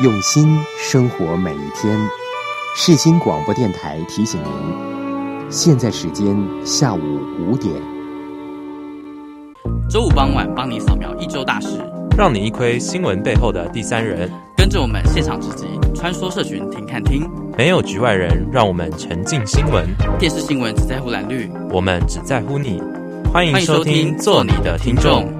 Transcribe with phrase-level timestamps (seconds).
[0.00, 1.98] 用心生活每一天。
[2.76, 7.00] 世新广播电台提醒您，现在时间下午
[7.40, 7.74] 五点。
[9.90, 11.84] 周五傍晚帮你扫描一周大事，
[12.16, 14.30] 让你一窥新闻背后的第三人。
[14.56, 15.66] 跟着我们现场直击，
[15.96, 19.84] 穿梭社群听看听，没有局外人，让我们沉浸新闻。
[20.16, 22.80] 电视新闻只在乎蓝绿，我们只在乎你。
[23.32, 25.37] 欢迎收听，做你的听众。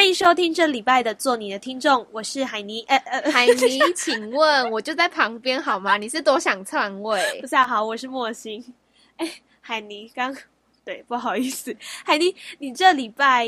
[0.00, 2.80] 欢迎收听这礼拜的做你的听众，我是海尼。
[2.88, 5.98] 呃呃，海尼，请问我就在旁边好吗？
[5.98, 7.20] 你是多想篡位？
[7.42, 8.64] 不是、啊，好，我是莫欣。
[9.18, 9.30] 哎，
[9.60, 10.34] 海尼，刚
[10.86, 13.46] 对，不好意思， 海尼，你这礼拜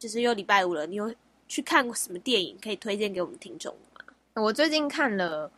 [0.00, 1.14] 就是又礼拜五了，你有
[1.46, 4.02] 去看过什么电影可以推荐给我们听众吗？
[4.34, 5.48] 我最近看了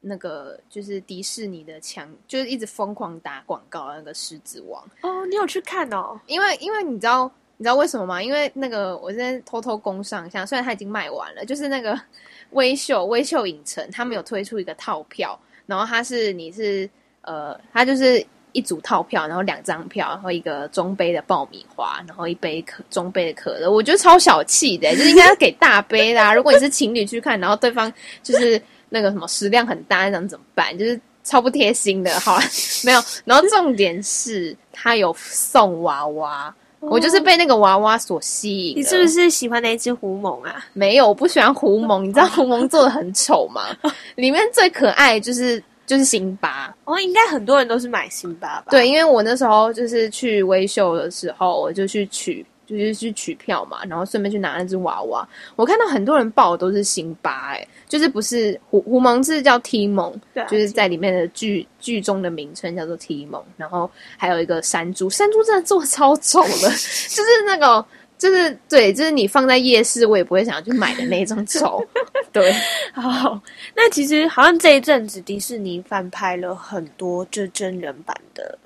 [0.00, 6.18] 那个就是迪士尼的墙，就是一直疯狂打广告的那个《狮子王》哦，你有去看哦？
[6.26, 7.30] 因为因为你知道。
[7.58, 8.20] 你知道为什么吗？
[8.20, 11.96] 因为那个我现在偷偷工上一下，虽然它已经卖完了，就是那个
[12.50, 16.88] 微秀微秀影城，他们有推出一个套票，然后它是你是
[17.20, 26.34] 呃，它就是一组套票，然后两张票，然后一个中杯的爆米花，然后一杯可中杯的可乐，我觉得超小气的，就是应该要给大杯啦。
[26.34, 27.92] 如果你是情侣去看，然后对方
[28.24, 30.76] 就是那个什么食量很大，那怎么办？
[30.76, 32.18] 就是超不贴心的。
[32.18, 32.38] 好，
[32.84, 33.00] 没有。
[33.24, 36.54] 然后重点是他有送娃娃。
[36.82, 38.76] 我就是被那个娃娃所吸引。
[38.76, 40.64] 你是不是喜欢那只狐獴啊？
[40.72, 42.02] 没有，我不喜欢狐獴。
[42.02, 43.66] 你知道狐獴做的很丑吗？
[44.16, 46.74] 里面最可爱就是就是辛巴。
[46.84, 48.66] 哦，应该很多人都是买辛巴吧？
[48.70, 52.44] 对，因为我那时候就是去微秀的时候，我就去取。
[52.78, 55.26] 就是去取票嘛，然后顺便去拿那只娃娃。
[55.56, 63.42] 我看到很多人报的都是辛巴，哎，就是不是胡胡蒙是叫 T 蒙，对，就是在里面的剧剧中的名称叫做 T 蒙。
[63.56, 67.84] 然后还有一个山猪，山猪真的做的超丑的， 就是那个，
[68.18, 71.84] 就是对，就是你放在夜市，我也不会想要去买的那种丑。
[72.32, 72.52] 对，
[72.94, 73.40] 好，
[73.74, 78.58] 那其实好像这一阵子迪士尼翻拍了很多就真人版的，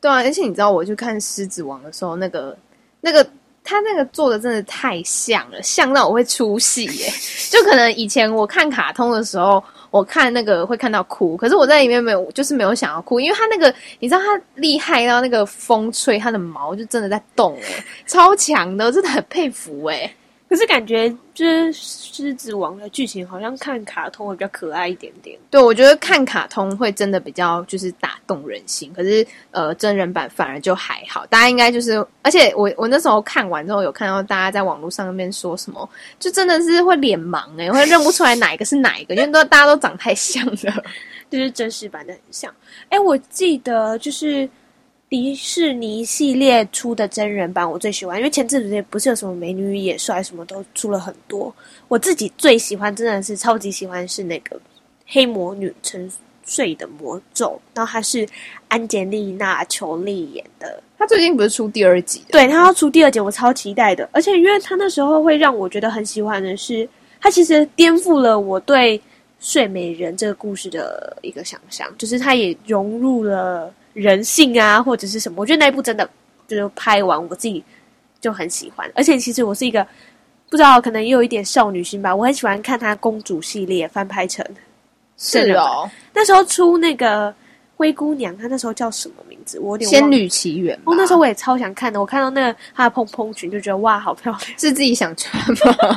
[0.00, 2.56] 对啊，而且你知道我去看狮子王的时候，那个。
[3.04, 3.22] 那个
[3.62, 7.12] 他那个做的真的太像了，像到我会出戏耶！
[7.50, 20.10] 就可能以前我看卡通的时候，我看那个会看到哭，可是我在里面没有，就是没有想要哭，因为他那个你知道他厉害到那个风吹他的毛就真的在动哎，超强的，真的很佩服哎。
[20.48, 25.36] 可是感觉就是狮子王的剧情好像看卡通会比较可爱一点点。
[25.50, 28.92] 对，我觉得看卡通会真的比较就是打动人心。
[28.94, 31.26] 可是呃，真人版反而就还好。
[31.26, 35.88] 大家应该就是，而且我我那时候看完之后有看到大家在网络上面说什么，
[36.20, 40.84] 就真的是会脸盲哎、欸，会认不出来哪一个是哪一个，因为都大家都长太像了，
[41.28, 42.54] 就是真实版的很像。
[42.90, 44.48] 哎、欸，我记得就是。
[45.14, 51.54] 迪士尼系列出的真人版我最喜欢，因为前阵子不是有什么美女与野帅，什么都出了很多。
[51.86, 54.60] 我自己最喜欢，真的是超级喜欢，是那个
[55.06, 56.10] 黑魔女沉
[56.44, 58.26] 睡的魔咒，然后她是
[58.66, 60.82] 安吉丽娜·裘丽演的。
[60.98, 62.24] 她最近不是出第二集？
[62.32, 64.08] 对，她要出第二集，我超期待的。
[64.10, 66.88] 而且因为她那时候会让我觉得很喜欢的是，
[67.20, 69.00] 她其实颠覆了我对
[69.38, 73.72] 睡美人这个故事的一个想象，就是她也融入了。
[73.94, 75.40] 人性啊，或者是什么？
[75.40, 76.08] 我觉得那一部真的
[76.46, 77.64] 就是拍完，我自己
[78.20, 78.90] 就很喜欢。
[78.94, 79.86] 而且其实我是一个
[80.50, 82.14] 不知道，可能也有一点少女心吧。
[82.14, 84.44] 我很喜欢看她公主系列翻拍成
[85.16, 85.88] 是哦。
[86.12, 87.34] 那时候出那个
[87.76, 89.58] 灰姑娘，她那时候叫什么名字？
[89.60, 90.78] 我有点仙女奇缘。
[90.84, 92.00] 哦，那时候我也超想看的。
[92.00, 95.76] 我看到那个她的蓬蓬裙，就觉得哇，好漂亮，是自己想穿吗？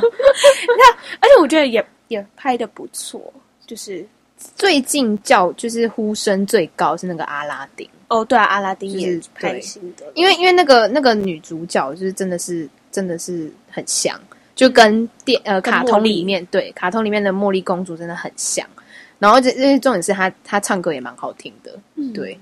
[0.78, 3.20] 那而且我觉得也也拍的不错，
[3.66, 4.06] 就是。
[4.56, 7.88] 最近叫就是呼声最高是那个阿拉丁。
[8.08, 14.18] 哦，对啊，阿拉丁也是拍新的，因为因为那个那个女主角就是真的是真的是很像，
[14.54, 18.66] 就跟电呃卡通里面对卡通里面的茉莉公主真的很像，
[19.18, 22.40] 然后这这些重点是她她唱歌也蛮好听的，嗯，对，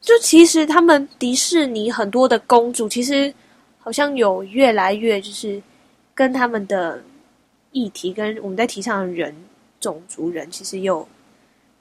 [0.00, 3.34] 就其实他们迪士尼很多的公主其实
[3.80, 5.60] 好像有越来越就是
[6.14, 7.02] 跟他们的
[7.72, 9.34] 议题跟我们在提倡的人。
[9.82, 11.06] 种族人其实有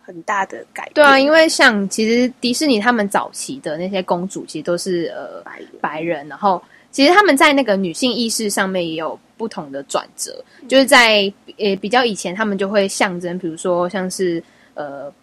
[0.01, 0.93] 很大的改变。
[0.95, 14.43] 对啊，因为像其实迪士尼他们早期的那些公主，其实都是呃白人，白人，然后其实他们在那个女性意识上面也有不同的转折，嗯、就是在呃比较以前，他们就会象征，比如说像是
[14.73, 15.13] 呃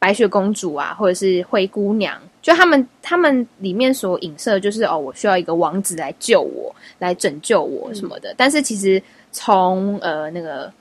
[0.00, 8.32] 白雪公主啊，或者是灰姑娘，就他们他们里面所影射就是哦，我需要一个王子来救我，来拯救我什么的。
[8.32, 10.72] 嗯、但是其实从呃那个。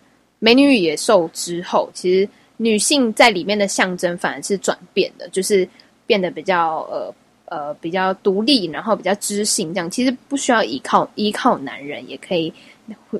[0.43, 5.65] 美女与野兽之后，其实女性在里面的象征反而是转变的，就是
[6.05, 12.53] 变得比较呃呃比较独立，然后比较知性，这样其实不需要依靠依靠男人，也可以，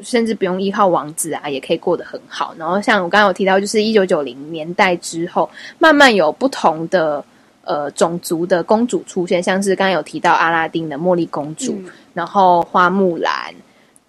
[0.01, 2.53] 甚至不用依靠王子啊，也可以过得很好。
[2.57, 5.49] 然后像我刚刚有提到，就是一九九零年代之后，
[5.79, 7.23] 慢慢有不同的
[7.63, 13.55] 呃种族的公主出现，像是刚刚有提到阿拉丁的茉莉公主，嗯、然后花木兰，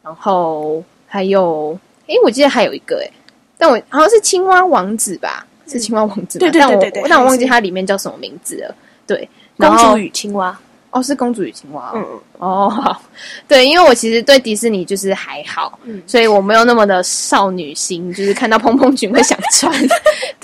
[0.02, 3.10] 然后还有诶，我记得还有一个诶，
[3.56, 5.46] 但我好像是青蛙王子吧。
[5.66, 8.74] 是青蛙王子，对对对对对，但我忘记它里面叫什么名字了。
[9.06, 10.54] 对，公主与青蛙，
[10.90, 13.02] 哦，是公主与青蛙，嗯嗯，哦，好，
[13.48, 19.72] 对，因为我其实对迪士尼就是还好，嗯，所以我没有那么的少女心，就是看到蓬蓬裙会想穿。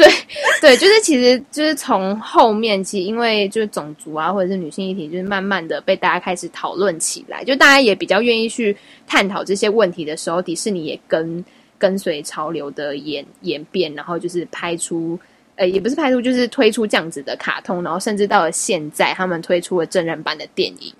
[0.02, 0.12] 对
[0.61, 8.76] 对，就是其实就是从后面，其实因为就是种族啊，或者是女性议题，就是慢慢的被大家开始讨论起来，就大家也比较愿意去
[9.06, 11.44] 探讨这些问题的时候，迪士尼也跟。
[11.81, 15.19] 跟随潮流的演演变，然后就是拍出，
[15.56, 20.93] 呃，也不是拍出，就是推出这样子的卡通，然后甚至到了现在，他们推出了真人版的电影。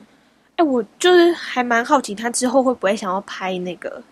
[0.57, 4.03] 哎，我就是还蛮好奇，他之后会不会想要拍那个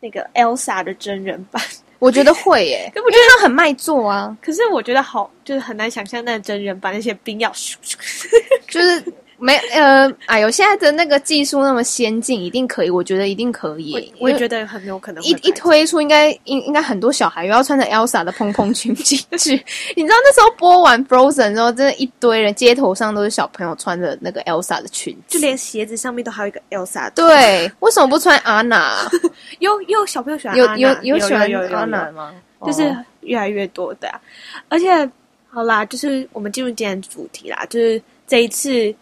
[0.00, 1.62] 那个 Elsa 的真人版？
[1.98, 4.36] 我觉得会耶，因为他很卖座啊。
[4.40, 7.96] 可是我觉得好，就是很难想象那真人把那些冰要咻咻，
[8.68, 9.04] 就是。
[9.40, 12.90] 没呃，哎呦，现在的那个技术那么先进，一定可以。
[12.90, 14.12] 我觉得一定可以。
[14.18, 15.22] 我，我也觉得很有可能。
[15.22, 19.52] 一一推出应该，应该应应该很多小孩又要穿着 Elsa 的蓬蓬裙进去。
[19.94, 27.08] 你知道那时候播完 Frozen 之后，真的，一堆人街头上都是小朋友穿着那个 Elsa 的裙子，就连鞋子上面都还有一个 Elsa。
[27.14, 29.08] 对，为什么不穿 Anna？
[29.60, 32.34] 有有小朋友喜欢有有有喜欢 Anna 吗？
[32.66, 34.20] 就是越来越多的啊。
[34.68, 35.08] 而且，
[35.48, 38.92] 好啦，就是我们进入今天的主题啦，就是这一次。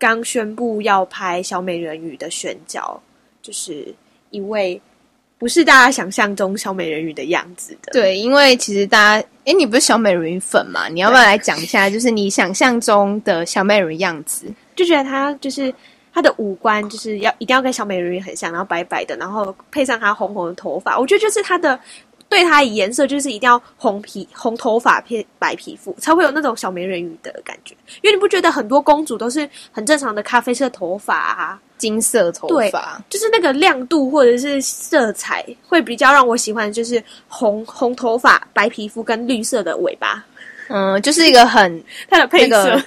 [0.00, 3.00] 刚宣布要拍小美人鱼的选角，
[3.42, 3.94] 就是
[4.30, 4.80] 一位
[5.38, 7.92] 不是大家想象中小美人鱼的样子的。
[7.92, 10.88] 对，因为其实大家，哎，你不是小美人鱼粉嘛？
[10.88, 14.46] 你要不要来讲一下，就是你想象中的小美人鱼样子？
[14.74, 15.72] 就觉得她就是
[16.14, 21.78] 她的五官就是要一定要跟小美人鱼很像，然后白白的，然后配上她红红的头发，我觉得就是她的。
[22.30, 27.74] 对她以颜色就是一定要红皮红头发配白皮肤，才会有那种小美人鱼的感觉。
[28.02, 40.24] 因为你不觉得很多公主都是很正常的咖啡色头发啊，金色头发，就是那个亮度或者是色彩会比较让我喜欢，就是红红头发、白皮肤跟绿色的尾巴。
[40.68, 42.84] 嗯，就是一个很 它的配色，那个，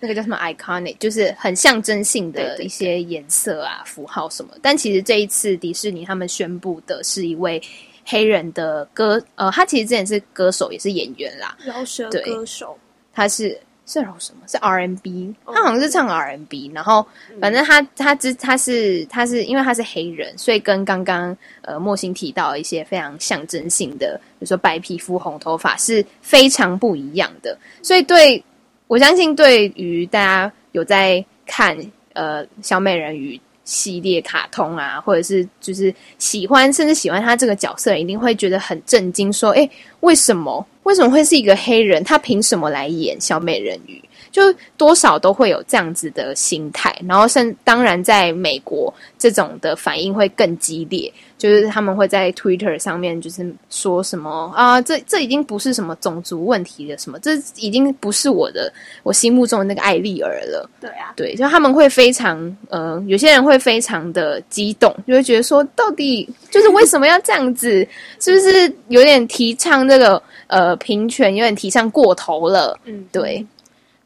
[0.00, 4.52] 那个叫什么 iconic，就是很象征性的一些颜色啊、符号什么。
[4.62, 7.62] 但其实这一次迪士尼他们宣布的是一位。
[8.10, 11.54] 黑人的歌，呃，他其实之前是歌手，也是演员啦。
[11.62, 12.74] 饶舌歌手，
[13.12, 14.48] 他是是饶什么？
[14.48, 16.70] 是 R&B，他好像是唱 R&B。
[16.74, 17.06] 然后，
[17.38, 27.58] 反正他他之他是他是因为他是黑人，所以跟刚刚呃莫欣提到一些非常象征性的，比如说白皮肤、红头发是非常不一样的。
[27.82, 28.42] 所以对
[28.86, 31.76] 我相信，对于大家有在看
[32.14, 33.38] 呃小美人鱼。
[33.68, 39.30] 系列卡通啊，或者是就是喜欢，甚至喜欢他这个角色，一定会觉得很震惊。
[39.30, 39.70] 说，诶，
[40.00, 40.66] 为什么？
[40.84, 42.02] 为什么会是一个黑人？
[42.02, 44.02] 他凭什么来演小美人鱼？
[44.30, 44.42] 就
[44.76, 46.94] 多少都会有这样子的心态。
[47.06, 51.12] 然后，甚当然，在美国这种的反应会更激烈。
[51.38, 58.72] 就是他们会在 Twitter 上面，就是说什么啊，这这已经不是什么种族问题了，什么这已经不是我的
[59.04, 60.68] 我心目中的那个艾丽儿了。
[60.80, 67.86] 对啊，对，就他们会非常呃，有些人会非常的激动，就会觉得说，到底就是为什么要这样子？
[68.18, 72.76] 是不是有点提倡这个呃平权，有点提倡过头了？
[72.84, 73.46] 嗯，对。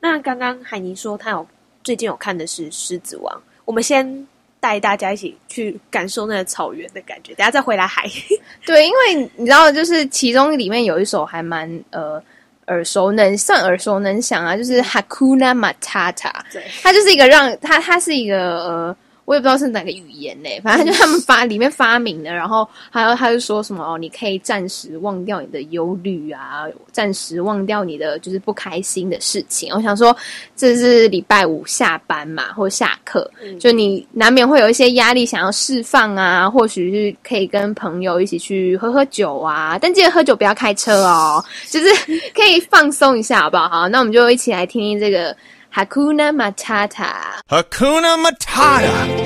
[0.03, 1.47] 那刚刚海尼说他有
[1.83, 4.27] 最近有看的是《狮子王》，我们先。
[4.63, 8.09] 带大家一起去感受那个草原的感觉，等下再回来海。
[8.65, 12.23] 对，因为你知道，就是其中里面有一首还蛮呃
[12.69, 16.31] 耳熟能算耳熟能详啊，就是 Hakuna Matata。
[16.53, 18.97] 对，它就是一个让它它是一个呃。
[19.33, 29.73] 我也不知道是哪个语言呢，反正就他们发里面发明的，然后还有他就说什么哦，你可以暂时忘掉你的忧虑啊，暂时忘掉你的就是不开心的事情。
[29.73, 30.15] 我想说，
[30.55, 33.27] 这是礼拜五下班嘛，或下课，
[33.59, 43.67] 就你难免会有一些压力，想要释放啊，或许是可以跟朋友一起去喝喝酒啊，但记得喝酒不要开车哦，就是可以放松一下，好不好？
[43.71, 45.35] 好， 那我们就一起来听听这个。
[45.75, 47.41] Hakuna Matata.
[47.49, 49.22] Hakuna Matata.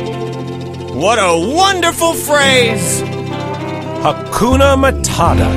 [0.97, 3.03] What a wonderful phrase.
[4.01, 5.51] Hakuna Matata.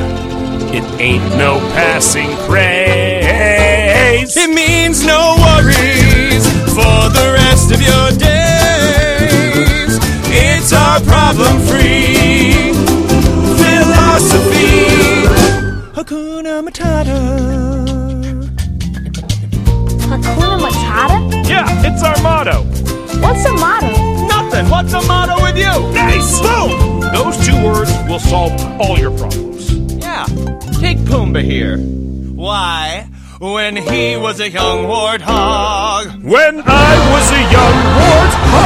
[0.74, 4.36] It ain't no passing craze.
[4.36, 9.98] It means no worries for the rest of your days.
[10.28, 12.74] It's our problem free
[13.64, 14.92] philosophy.
[15.96, 17.18] Hakuna Matata.
[20.12, 21.48] Hakuna Matata?
[21.48, 22.20] Yeah, it's our
[24.60, 25.94] Johnson, what's the motto with you?
[25.94, 26.42] Nice!
[26.42, 27.00] Boom!
[27.14, 28.52] Those two words will solve
[28.82, 29.74] all your problems.
[29.98, 30.26] Yeah.
[30.80, 31.78] Take Pumbaa here.
[31.78, 33.08] Why?
[33.40, 36.24] When he was a young warthog.
[36.24, 38.58] When I was a young warthog!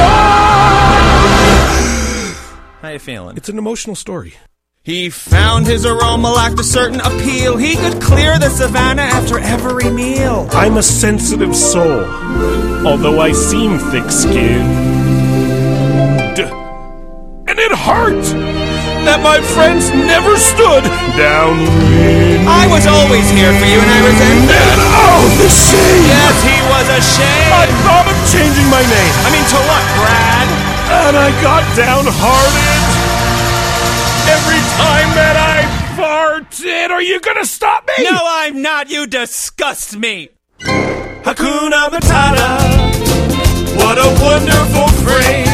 [2.82, 3.36] How you feeling?
[3.36, 4.34] It's an emotional story.
[4.82, 7.56] He found his aroma lacked a certain appeal.
[7.56, 10.48] He could clear the savannah after every meal.
[10.52, 12.04] I'm a sensitive soul,
[12.84, 15.03] although I seem thick skinned.
[17.54, 18.26] And it hurt
[19.06, 20.82] that my friends never stood
[21.14, 22.50] downwind.
[22.50, 26.02] I was always here for you and I resent And oh, the shame!
[26.02, 27.54] Yes, he was ashamed.
[27.54, 30.46] I thought of changing my name, I mean, to what, Brad?
[31.06, 32.82] and I got downhearted.
[34.34, 35.62] Every time that I
[35.94, 38.02] farted, are you gonna stop me?
[38.02, 38.90] No, I'm not.
[38.90, 40.30] You disgust me.
[40.58, 42.50] Hakuna Matata.
[43.78, 45.53] What a wonderful phrase.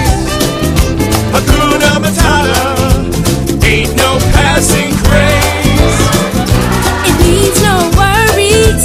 [1.34, 2.60] Hakuna Matata.
[3.64, 6.00] Ain't no passing craze.
[7.08, 8.84] It needs no worries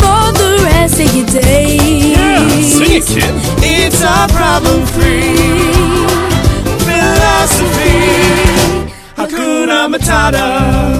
[0.00, 2.72] for the rest of your days.
[2.72, 3.34] Sing it, kid.
[3.62, 5.36] It's a problem free
[6.86, 7.96] philosophy.
[9.16, 10.93] Hakuna Matata.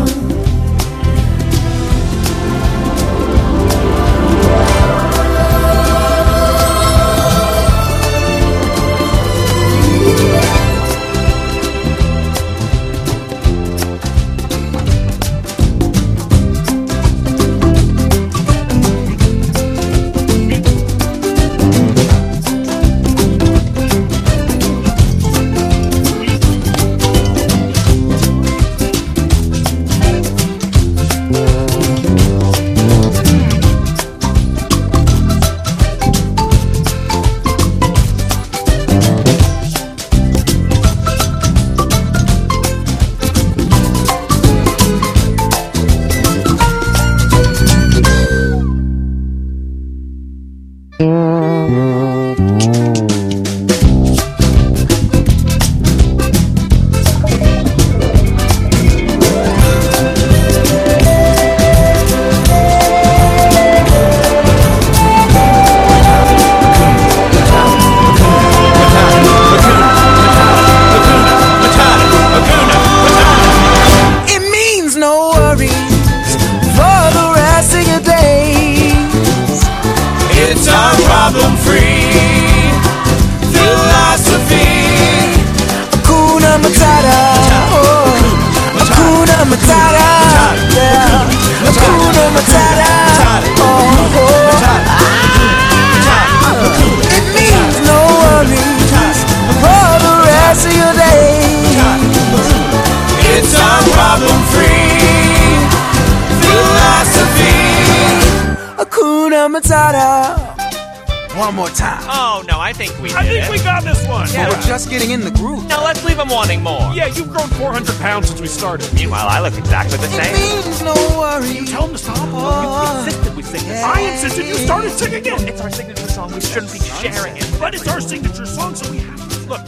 [111.75, 112.03] Time.
[112.09, 113.17] Oh, no, I think we did.
[113.17, 114.29] I think we got this one.
[114.33, 114.49] Yeah.
[114.49, 115.67] We're just getting in the groove.
[115.69, 116.93] Now let's leave him wanting more.
[116.95, 118.93] Yeah, you've grown 400 pounds since we started.
[118.95, 120.21] Meanwhile, I look exactly the same.
[120.21, 120.65] It same.
[120.65, 121.55] means no worries.
[121.55, 122.17] You tell him to stop.
[122.17, 125.49] You insisted we sing this I insisted you started singing it.
[125.49, 126.33] It's our signature song.
[126.33, 127.57] We shouldn't be sharing it.
[127.59, 129.49] But it's our signature song, so we have to.
[129.49, 129.61] Look,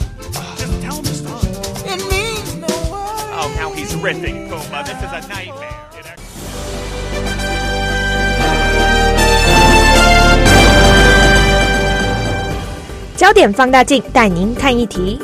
[0.57, 1.43] just tell him to stop.
[1.87, 3.37] It means no worries.
[3.39, 4.85] Oh, now he's riffing, Puma.
[4.85, 5.86] This is a nightmare.
[13.16, 15.18] 焦点放大镜带您看一题。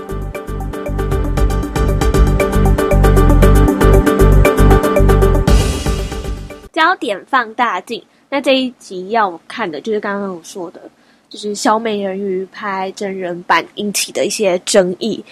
[6.73, 10.81] 焦点放大镜，那这一集要看的就是刚刚我说的，
[11.29, 15.23] 就是小美人鱼拍真人版引起的一些争议。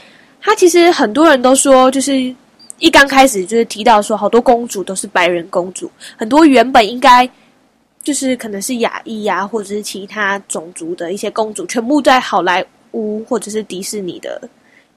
[0.42, 2.12] 它其实很多人都说，就是
[2.78, 7.28] 一刚开始就是提到说，好多公主都是白人公主，很多原本应该
[8.02, 14.40] 就是可能是亚裔啊，或者是其他种族的一些公主，全部在好莱坞或者是迪士尼的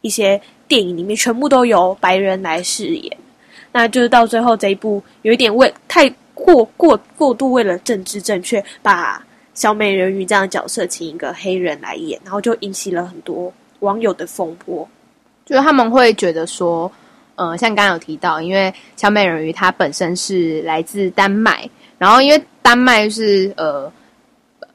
[0.01, 3.17] 一些电影里面，全部都由白人来饰演。
[3.71, 14.87] 那就是到最后这一部有一点为太过过过度为了政治正确，把小美人鱼这样的角色请一个黑人来演，然后就引起了很多网友的风波。
[15.45, 16.91] 就是他们会觉得说，
[17.35, 21.69] 呃，像刚刚有提到，因为小美人鱼它本身是来自丹麦，
[22.03, 23.89] 然后因为丹麦是呃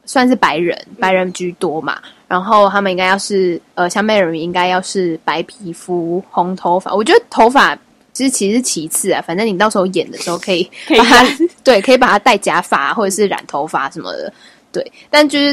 [0.07, 7.79] 算是白人，白人居多嘛，然后他们应该要是呃小美人鱼应该要是白皮肤、红头发，我觉得头发
[8.15, 10.67] 其实其实是其次啊，反正你到时候演的时候可以
[10.97, 11.27] 把它
[11.63, 14.33] 对，可以把它戴假发或者是染头发什么的，
[14.73, 15.53] 对，但就是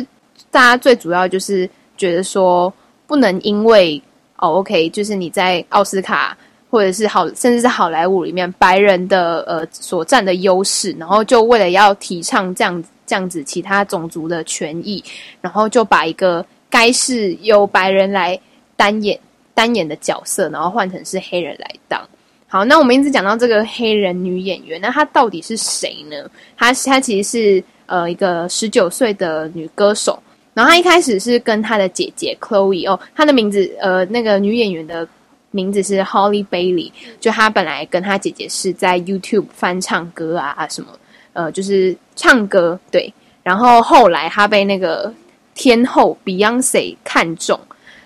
[0.49, 2.73] 大家最主要就是觉得说
[3.05, 4.01] 不能因为
[4.37, 6.37] 哦，OK，就是你在奥斯卡
[6.75, 15.01] 或者是好，甚至是好莱坞里面白人的呃所占的优势，然后就为了要提倡这样这样子其他种族的权益，
[15.39, 18.37] 然后就把一个该是由白人来
[18.75, 19.17] 担演
[19.53, 22.01] 担演的角色，然后换成是黑人来当。
[22.45, 26.29] 好，那我们一直讲到这个黑人女演员，那她到底是谁呢？
[26.57, 30.21] 她她其实是呃一个十九岁的女歌手，
[30.53, 35.07] 然后她一开始是跟她的姐姐 Chloe 哦，她的名字呃那个女演员的
[35.55, 40.89] 名字是 Holly Bailey，就她本来跟她姐姐是在 YouTube 翻唱歌啊什么，
[41.33, 45.13] 呃就是唱歌对，然后后来她被那个
[45.53, 47.59] 天后 Beyonce 看中，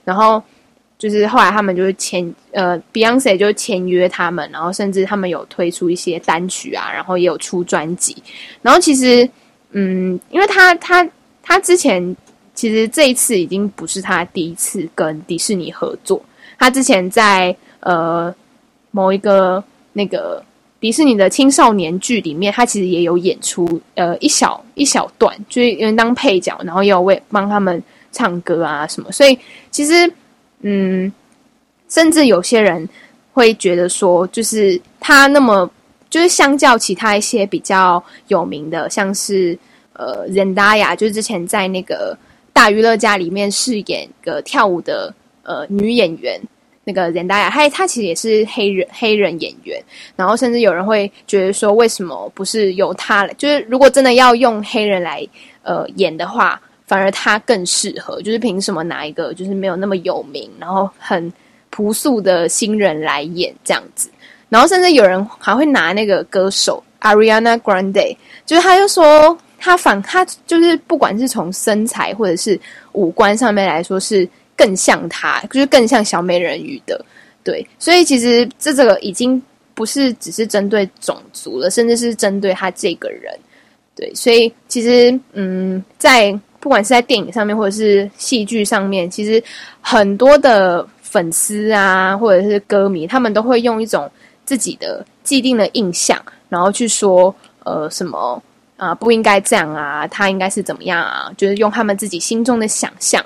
[0.05, 0.41] 然后。
[0.99, 8.21] 就是后来他们就是签呃，Beyonce 就签约他们，然后甚至他们有推出一些单曲啊，然后也有出专辑。
[8.61, 9.23] 然后其实，
[9.71, 11.09] 嗯，因为他他
[11.41, 12.03] 他之前
[12.53, 16.21] 其实这一次已经不是他第一次跟迪士尼合作，
[16.59, 18.33] 他之前在呃
[18.91, 19.63] 某一个
[19.93, 20.43] 那个
[20.79, 29.39] 迪士尼的青少年剧里面，他其实也有演出呃一小一小段，就是因为当配角，然后也有为帮他们唱歌啊什么，所以
[29.71, 30.11] 其实。
[30.61, 31.09] 嗯，
[31.87, 32.85] 甚至有些人
[33.31, 35.71] 会觉得说，就是他那么，
[36.09, 39.57] 就是相较其他一些比较有名的，像是
[39.93, 42.17] 呃，Zendaya，就是之前在那个
[42.51, 45.13] 大娱乐家里面饰演个跳舞的
[45.49, 46.39] 呃女演员，
[46.83, 49.83] 那个 Zendaya，她她其实也是黑人黑人演员，
[50.15, 53.33] 然后甚至有人会觉得说，为什么不是由她来？
[53.33, 55.27] 就是如果真的要用黑人来
[55.63, 56.61] 呃演的话。
[56.89, 61.31] 反而她更适合，就是凭什么拿一个就是没有那么有名，然后很
[61.69, 64.09] 朴素的新人来演这样子？
[64.49, 72.59] 然后甚至有人还会拿那个歌手 Ariana Grande，就是他就说他反他就是不管是从身材或者是
[72.93, 74.27] 五官上面来说是
[74.59, 76.99] 更像他，就是更像小美人鱼的。
[77.45, 79.41] 对，所以其实这这个已经
[79.73, 83.33] 不是只是针对种族了，甚至是针对他这个人。
[83.95, 89.41] 对，所以其实嗯，在不管是在电影上面，或者是戏剧上面，其实
[89.79, 94.11] 很多的粉丝啊，或者是歌迷，他们都会用一种
[94.45, 97.33] 自己的既定的印象，然后去说，
[97.63, 98.41] 呃，什么
[98.75, 103.23] 啊，不应该这样啊，他应该是怎么样啊，就是用他们自己心中的想象。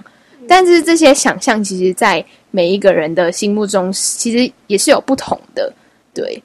[0.47, 5.73] 但是这些想象，其实，在每一个人的心目中，其实也是有不同的。
[6.13, 6.41] 对，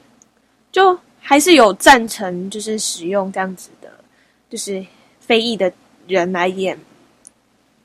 [0.72, 3.88] 就还是有赞成，就是使用这样子的，
[4.48, 4.84] 就是
[5.20, 5.72] 非裔的。
[6.08, 6.74] 人来演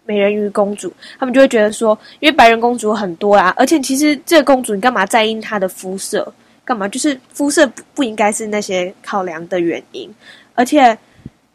[0.06, 6.34] 美人鱼公主，他们就会觉得说，因为白人公主很多啊，而且其实这个公主你干嘛在意她的肤色？
[6.64, 6.88] 干嘛？
[6.88, 10.10] 就是肤色不不应该是那些考量的原因，
[10.56, 10.98] 而且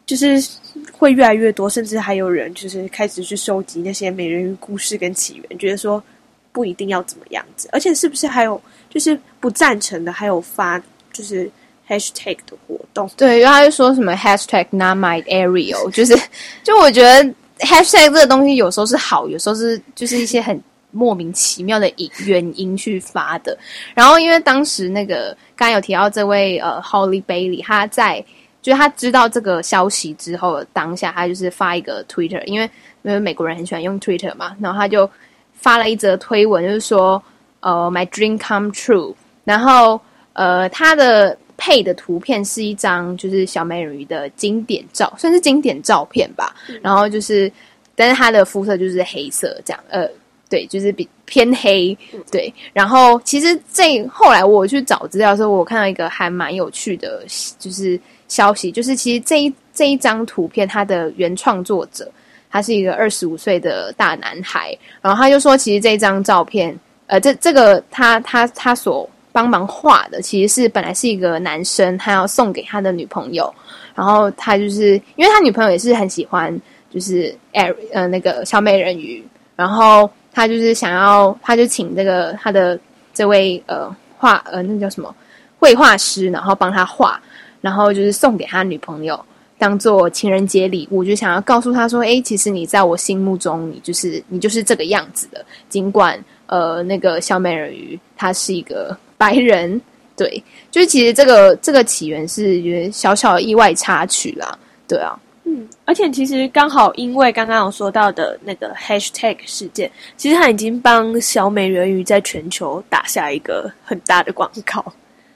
[0.09, 0.43] 就是
[0.91, 6.03] 会越来越多，甚至还有人就是开始去收集那些美人鱼故事跟起源，觉得说
[6.51, 10.81] 不一定要怎么样子，而且是不是还有就是不赞成的，还有发
[11.13, 11.49] 就是。
[11.89, 16.15] hashtag 的活动，对，然后他就说什么 hashtag not my Ariel， 就是，
[16.63, 17.23] 就我觉得
[17.61, 23.57] hashtag 这个东西有时候是好，有时候是就是一些很莫名其妙的因原因去发的。
[23.95, 28.23] 然后因为当时那个刚刚有提到这位呃 Holly Bailey，他在
[28.61, 32.69] 就是他知道这个消息之后，当下他就是发一个 Twitter，因为
[33.03, 35.09] 因为美国人很喜欢用 Twitter 嘛，然后他就
[35.53, 37.21] 发了一则推文，就是说
[37.59, 39.99] 呃 my dream come true，然后
[40.33, 41.37] 呃他的。
[41.61, 46.55] 配的图片是一张就是小美人鱼的经典照，算是经典照片吧。
[46.69, 47.51] 嗯、然后就是，
[47.95, 50.07] 但是他的肤色就是黑色，这样，呃，
[50.49, 51.97] 对，就是比偏黑，
[52.31, 52.51] 对。
[52.73, 57.23] 然后其实这后来我去找资料的时候，我看到一个还蛮有趣的，
[57.59, 62.11] 就是消息，就是其实这一这一张图片，它的原创作者
[62.49, 69.09] 他是一个二十五岁的大男孩，然后他就说，其实这张照片，呃，这这个他他他所。
[69.31, 73.53] 帮忙画的其实是本来是一个男生，他要送给他的女朋友，
[73.93, 76.51] 然后他就是因为他女朋友也是很喜欢，
[76.89, 79.23] 就是艾呃那个小美人鱼，
[79.55, 82.79] 然后他就是想要，他就请这个他的
[83.13, 85.13] 这位呃画呃那叫什么
[85.59, 87.19] 绘画师，然后帮他画，
[87.61, 89.19] 然后就是送给他女朋友
[89.57, 98.97] 当做情人节礼物，就想要告诉他说，诶，其实你在我心目中，你就是你就是这个样子的，尽管呃那个小美人鱼她是一个。
[99.19, 99.81] 白人，
[100.15, 114.85] 对，就是其实这个这个起源是有点小小的意外插曲啦，对啊，嗯，而且其实刚好因为刚刚有说到的那个 hashtag 事件，其实他已经帮小美人鱼在全球打下一个很大的广告，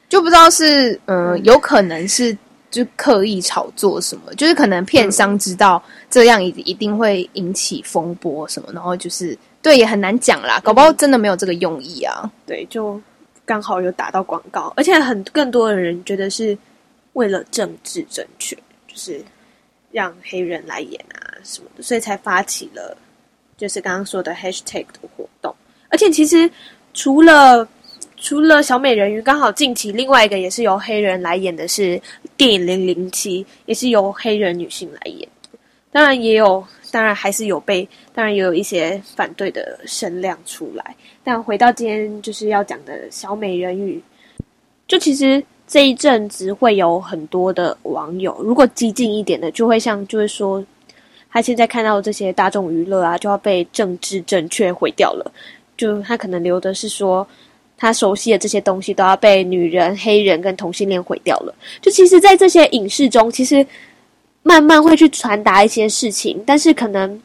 [0.08, 2.38] 就不知道是嗯、呃，有可能是
[2.70, 13.02] 就刻意炒作什么，就是可能片商知道这样一一定会引起风波什么，然后就是对也很难讲啦，搞不好真的没有这个用意啊，对，就。
[13.46, 16.58] 刚好有打到广告，而且很更多的人觉得是
[17.12, 18.56] 为了政治正确，
[18.88, 19.22] 就是
[19.94, 22.98] 让黑人来演啊什么的，所以才发起了
[23.56, 25.56] 就是刚刚说的 hashtag 的活动。
[25.88, 26.50] 而且其实
[26.94, 27.66] 除了
[28.18, 32.02] 除了小美人鱼，刚好近期另外一个也是由黑人来演的是
[32.36, 35.28] 电影《零零七》，也是由黑人女性来演。
[35.92, 40.96] 当然也有，当然还是有被，当然也有一些反对的声量出来。
[41.24, 44.02] 但回到今天就是要讲的小美人鱼，
[44.88, 50.64] 就其实这一阵子会有很多的网友，如果激进一点的，就会像就会说，
[51.30, 55.32] 他现在看到这些大众娱乐啊，就要被政治正确毁掉了。
[55.76, 57.28] 就他可能留的是说，
[57.78, 61.54] 他熟悉的这些东西都要被女人、黑人跟同性恋毁掉了。
[61.82, 63.66] 就其实，在这些影视中，其实。
[64.46, 67.18] 慢慢会去传达一些事情，但是可能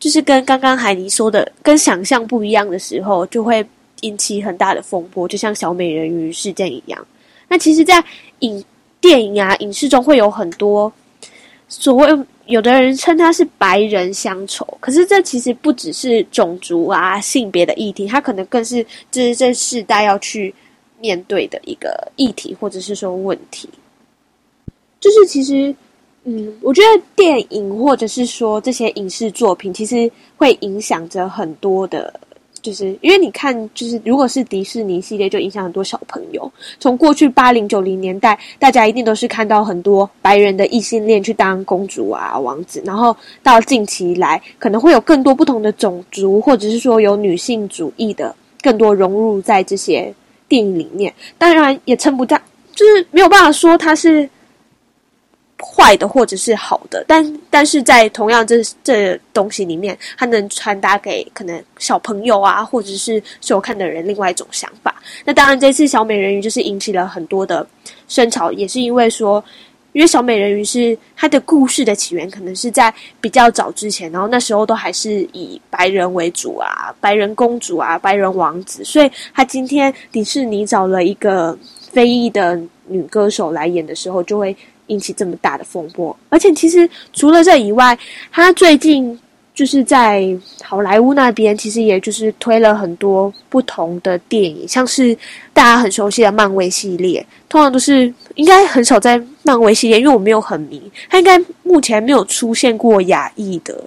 [0.00, 3.64] 就是跟刚刚海尼说的，跟想象不一样的时候，就会
[4.00, 7.06] 引起很大的风波，就像小美人鱼事件一样。
[7.48, 8.02] 那其实，在
[8.40, 8.64] 影
[9.00, 10.92] 电影啊、影视中，会有很多
[11.68, 20.54] 所谓有的人称它是白人乡愁，可是这其实不只是种族啊、性别的议题，它可能更是这是这世代要去
[21.00, 23.68] 面对的一个议题，或者是说问题，
[25.00, 25.74] 就是其实。
[26.28, 32.12] 嗯，我觉得电影或者是说这些影视作品，其实会影响着很多的，
[32.66, 36.50] 就是因为你看，就是如果是迪士尼系列，就影响很多小朋友。
[36.80, 50.12] 从过去八零九零年代，大家一定都是看到很多白人的异性恋去当公主啊、王子，然后到近期来，可能会有更多不同的种族，或者是说有女性主义的更多融入在这些
[50.48, 51.14] 电影里面。
[51.38, 52.42] 当然也称不上，
[52.74, 54.28] 就是没有办法说它是。
[55.58, 64.94] 坏的或者是好的，但但是在同样这这东西里面，它能传达给可能小朋友啊，或者是收看的人另外一种想法。
[65.24, 67.66] 那当然，这次小美人鱼就是引起了很多的
[68.06, 69.42] 声潮，也是因为说，
[69.92, 81.58] 因为小美人鱼是它的故事的起源，可能是在比较早之前，然后那时候都还是以白人为主啊，白人公主啊，白人王子，所以他今天迪士尼找了一个
[81.92, 84.54] 非裔的女歌手来演的时候，就会。
[84.88, 87.98] 引起这么大的风波，而且其实除了这以外，
[88.30, 89.18] 他最近
[89.54, 95.16] 就是在好莱坞那边，其实也就是推了很多不同的电影，像是
[95.52, 103.82] 大家很熟悉的漫威系列，通常都是应该很少在漫威系列，因为我没有很迷，他应该目前没有出现过亚裔的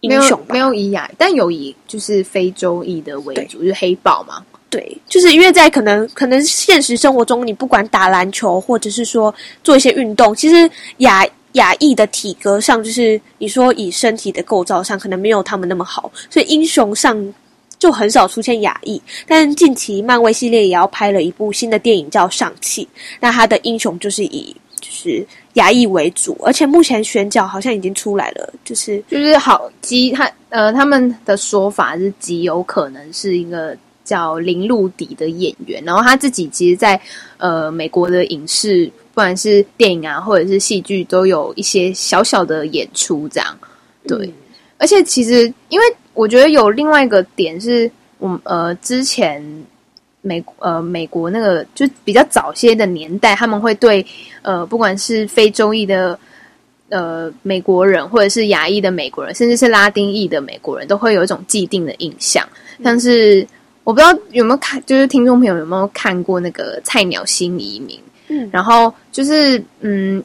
[0.00, 0.52] 英雄吧？
[0.52, 4.44] 没有，没有以亚，但有以就是非洲裔的为主，就是黑豹嘛。
[4.70, 17.34] 对，就是因为在可能可能现实生活中，你不管打篮球，或者是说做一些运动，其实亚亚裔的体格上，就是你说以身体的构造上，可能没有他们那么好，所以英雄上
[17.78, 19.00] 就很少出现亚裔。
[19.26, 22.84] 但近期漫威系列也要拍了一部新的电影叫《上气》，
[23.20, 33.74] 那他的英雄就是以就是亚裔为主，而且目前选角好像已经出来了，就是就是好极他呃他们的说法是极有可能是一个。
[34.08, 37.02] 叫林露迪的演员，然后他自己其实在，在
[37.36, 43.54] 呃美国的影视，不管是电影啊，或者是戏剧，都有一些小小的演出，这样
[44.06, 44.16] 对。
[44.28, 44.32] 嗯、
[44.78, 49.44] 而且其实，因为我觉得有另外一个点是，我呃之前
[50.22, 54.04] 美呃美国那个就比较早些的年代，他们会对
[54.40, 56.18] 呃不管是非洲裔的
[56.88, 62.42] 呃美国人，或者是亚裔的美国人，甚至是拉丁裔的美国人，都会有一种既定的印象，
[62.82, 63.46] 像是。
[63.88, 67.96] 我不知道有没有看，就是听众朋友有没有看过那个《菜鸟新移民》？
[68.28, 70.22] 嗯，然后就是嗯，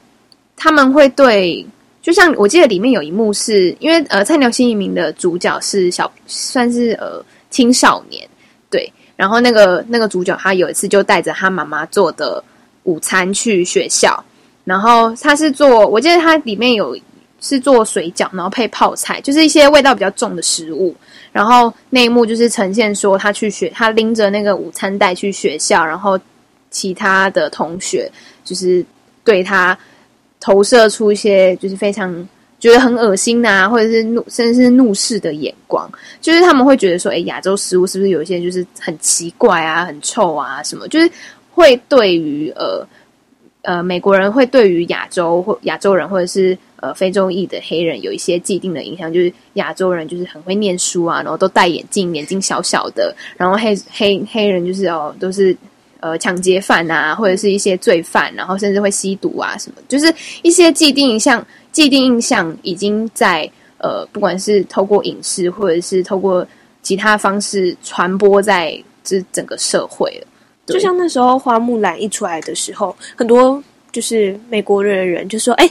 [0.57, 1.65] 他们会对，
[2.01, 8.27] 就像我记得里面有一幕是，因为呃，《菜鸟新移民》的主角是小，算是呃青少年，
[8.69, 8.91] 对。
[9.15, 12.43] 然后那个那个主角他有一次就带着他妈妈做的
[12.83, 14.21] 午餐去学校，
[14.65, 16.99] 然后他是做，我记得他里面有
[17.39, 20.93] 是做水饺，然后配泡菜，就是一些味道比较重的食物。
[21.33, 26.17] 然后那一幕就是呈现说，他去学，他拎着那个午餐袋去学校，然后
[26.69, 28.09] 其他的同学
[28.45, 28.85] 就是
[29.23, 29.75] 对他
[30.39, 35.91] 投射出一些就是非常觉得很恶心啊，或者是怒甚至是怒视的眼光，
[36.21, 40.87] 就是他们会觉得说，哎，亚洲食物是不是有一些就是很奇怪啊、很臭啊什么？
[40.87, 41.09] 就是
[41.51, 42.87] 会对于呃
[43.63, 46.55] 呃美国人会对于亚洲或亚洲人或者是。
[46.83, 55.55] 呃，非洲裔的黑人有一些既定的印象，就是亚洲人就是很会念书啊，然后都戴眼镜，眼睛小小的，然后黑黑黑人就是哦，都是
[56.01, 66.45] 呃抢劫犯啊，或者是一些罪犯，然后甚至会吸毒啊什么，就是一些既定印象，既定印象已经在呃，不管是透过影视或者是透过
[66.81, 70.27] 其他方式传播在这整个社会了。
[70.65, 75.69] 就像那时候花木兰一出来的时候，很多就是美国人的人就说：“哎，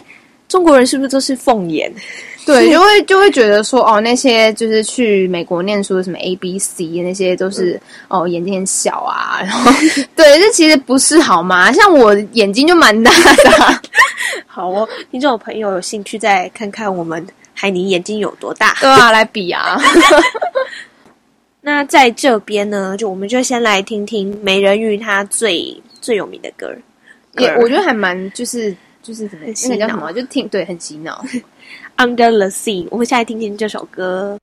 [0.52, 1.90] 中国人是不是都是凤眼？”
[2.44, 9.70] 对，就会就会觉得说哦，那些就是去美国念书的什么 A B C 那些都是、嗯、哦眼睛很小啊， 然后
[10.16, 11.70] 对，这其实不是好吗？
[11.72, 13.80] 像我眼睛就蛮大的。
[14.46, 18.76] 好哦，听众朋友有兴趣再看看我们海霓眼睛有多大？
[18.80, 19.80] 对啊，来比啊。
[21.60, 26.68] 那在这边呢，就我们就先来听听美人鱼她最最有名的歌，
[27.38, 31.23] 也我觉得还蛮就是就是怎么那个叫什么，就听对很洗脑。
[31.97, 34.37] Under the Sea，我们先来听听这首歌。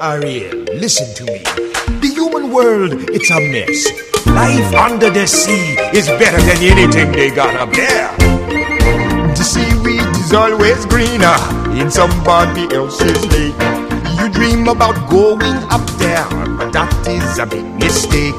[0.00, 1.42] Ariel, listen to me.
[2.00, 3.86] The human world, it's a mess.
[4.26, 8.10] Life under the sea is better than anything they got up there.
[9.34, 11.36] The seaweed is always greener
[11.74, 13.54] in somebody else's lake.
[14.20, 16.24] You dream about going up there,
[16.56, 18.34] but that is a big mistake.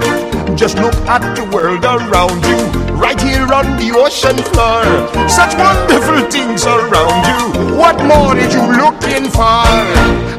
[0.55, 4.84] Just look at the world around you, right here on the ocean floor.
[5.28, 7.42] Such wonderful things around you.
[7.76, 9.66] What more are you looking for?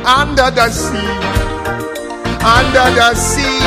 [0.05, 1.17] Under the sea,
[2.43, 3.61] under the sea.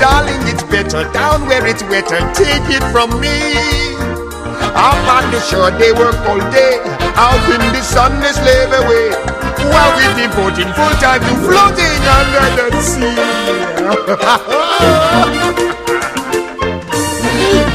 [0.00, 2.20] Darling, it's better down where it's wetter.
[2.32, 3.52] Take it from me.
[4.72, 6.80] Up on the shore, they work all day.
[7.16, 9.12] Out in the sun, they slave away.
[9.68, 13.16] While we devoting full time to floating under the sea.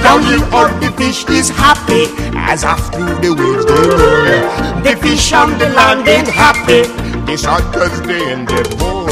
[0.06, 2.06] Down here, all the fish is happy
[2.38, 4.84] as after the waves they roll.
[4.86, 6.86] The fish on the land ain't happy.
[7.26, 9.10] They shot cause they in the bowl.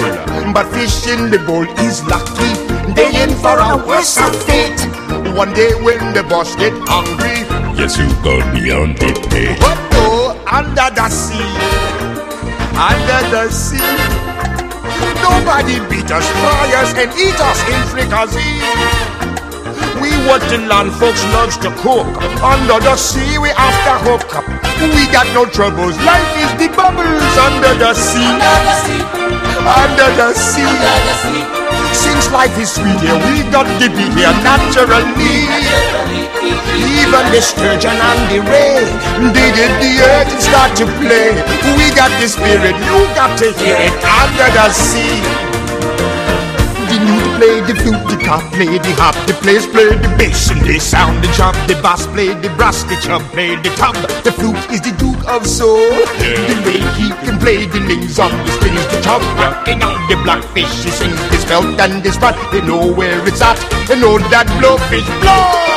[0.54, 2.54] But fish in the bowl is lucky.
[2.94, 4.86] They in for a worse of fate.
[5.34, 7.42] One day when the boss get hungry,
[7.74, 9.58] yes, you go beyond the pay.
[9.58, 11.50] But oh, under the sea,
[12.78, 13.98] under the sea,
[15.26, 19.33] nobody beat us, fry us, and eat us in fricassee.
[20.02, 20.10] We
[20.50, 22.08] the land folks loves to cook.
[22.42, 24.46] Under the sea, we after hook up.
[24.82, 25.96] We got no troubles.
[26.02, 28.26] Life is the bubbles under the sea.
[28.26, 30.66] Under the sea.
[30.66, 31.64] Under the sea.
[31.94, 35.46] Since life is sweet here, we got to be here naturally.
[36.74, 38.82] Even the sturgeon and the ray,
[39.32, 41.38] they get the earth and start to play.
[41.78, 45.53] We got the spirit, you got to hear it under the sea.
[47.38, 50.80] Play the flute, the cop play the hop, the players play the bass and they
[50.80, 51.56] sound the chop.
[51.68, 53.96] The bass play the brass, the chub play the tub.
[54.24, 55.90] The flute is the duke of soul.
[56.22, 60.16] The way he can play the lings on the strings, the chub rocking on the
[60.24, 60.84] blackfish.
[60.84, 62.38] He sings his belt and his sprat.
[62.52, 63.58] They know where it's at.
[63.88, 65.73] They know that blowfish blow.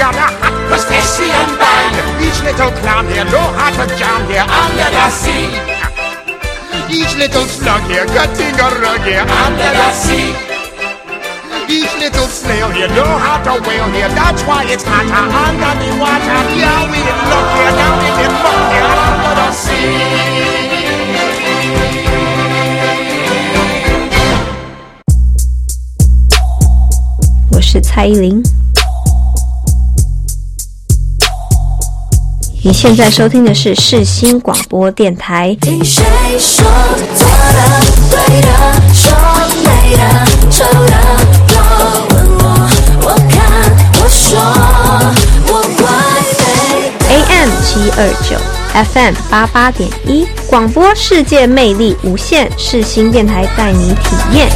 [0.00, 1.94] got a hot crustacean band.
[2.24, 5.52] Each little clown here know how to jam here under the sea.
[6.88, 10.32] Each little slug here cutting a rug here under the sea.
[11.68, 14.08] Each little snail here know how to whale here.
[14.16, 16.40] That's why it's hotter under the water.
[16.56, 20.80] Yeah, we in luck here down in the muck here under the sea.
[27.52, 28.42] 我是蔡依林。
[32.67, 35.55] 你现在收听的是世新广播电台。
[35.61, 36.03] 听谁
[36.39, 36.65] 说
[37.15, 37.61] 错的、
[38.09, 38.47] 对的、
[38.91, 39.15] 说
[39.61, 40.01] 美的、
[40.49, 40.91] 丑的？
[41.53, 42.43] 我问我，
[43.03, 43.39] 我看，
[44.01, 44.39] 我说，
[45.53, 45.85] 我怪
[46.39, 47.13] 美。
[47.13, 48.35] AM 七二九
[48.91, 54.49] ，FM 八八点一，广播世界魅力无限，世新电台带你体验。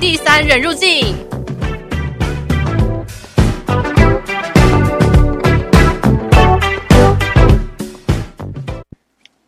[0.00, 1.14] 第三人入境。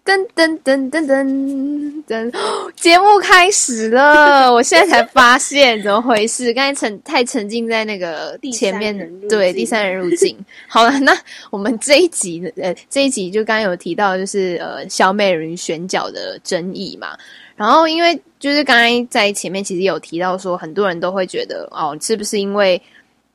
[0.04, 4.52] 噔噔噔噔噔噔，节目开始了！
[4.52, 8.94] 我现在才发现怎么回事，刚才沉太沉浸在那个前面，
[9.30, 10.36] 对，第三人入境。
[10.68, 11.16] 好了，那
[11.50, 17.16] 我们这一集，呃，这一集就刚刚有提到，就是呃，小美人鱼选角的争议嘛。
[17.54, 22.80] 然后因为就是刚才在前面其实有提到说，很多人都会觉得哦，是不是因为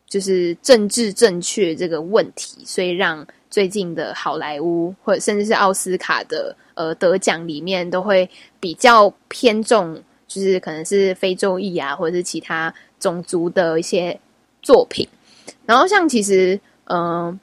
[0.08, 9.96] 就是政治正确这个问题，所以让最近的好莱坞或者甚至是奥斯卡的呃得奖里面都会比较偏重，
[10.28, 14.20] 就是可能是非洲裔啊，或者是其他种族的一些
[14.62, 15.08] 作品。
[15.66, 17.40] 然后像其实嗯、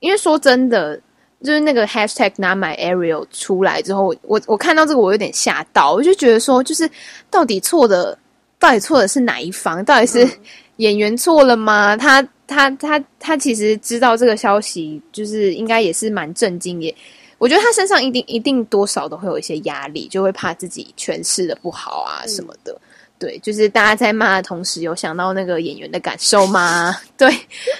[0.00, 1.00] 因为说真的。
[1.44, 6.90] 就是那个 hashtag not my Ariel 出来之后，我我看到这个我有点吓到，我就觉得说，就是
[7.30, 8.18] 到底错的，
[8.58, 9.84] 到底错的是哪一方？
[9.84, 10.26] 到底是
[10.78, 11.94] 演员错了吗？
[11.98, 16.96] 他他他他其实知道这个消息，就是应该也是蛮震惊的。
[17.36, 22.72] 我觉得他身上一定一定多少都会有一些压力，就会怕自己诠释的不好啊什么的。
[22.72, 22.80] 嗯、
[23.18, 26.96] 对，就是大家在骂的同时，有想到那个演员的感受吗？
[27.18, 27.30] 对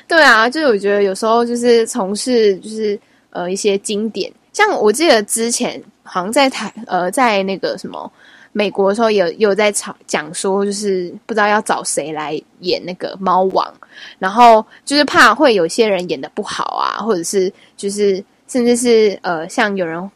[0.07, 3.01] 对啊，就是我觉得有时候就是从事就是。
[3.35, 8.11] 呃，一些经典，像我记得之前好像在台呃，在那个什么
[8.53, 13.75] 美国的时候有，有有在吵讲说，就是不知道要找谁来演那个猫王，
[14.21, 20.09] 然后就是怕会有些人演的不好啊，或者是就是甚至是呃，像有人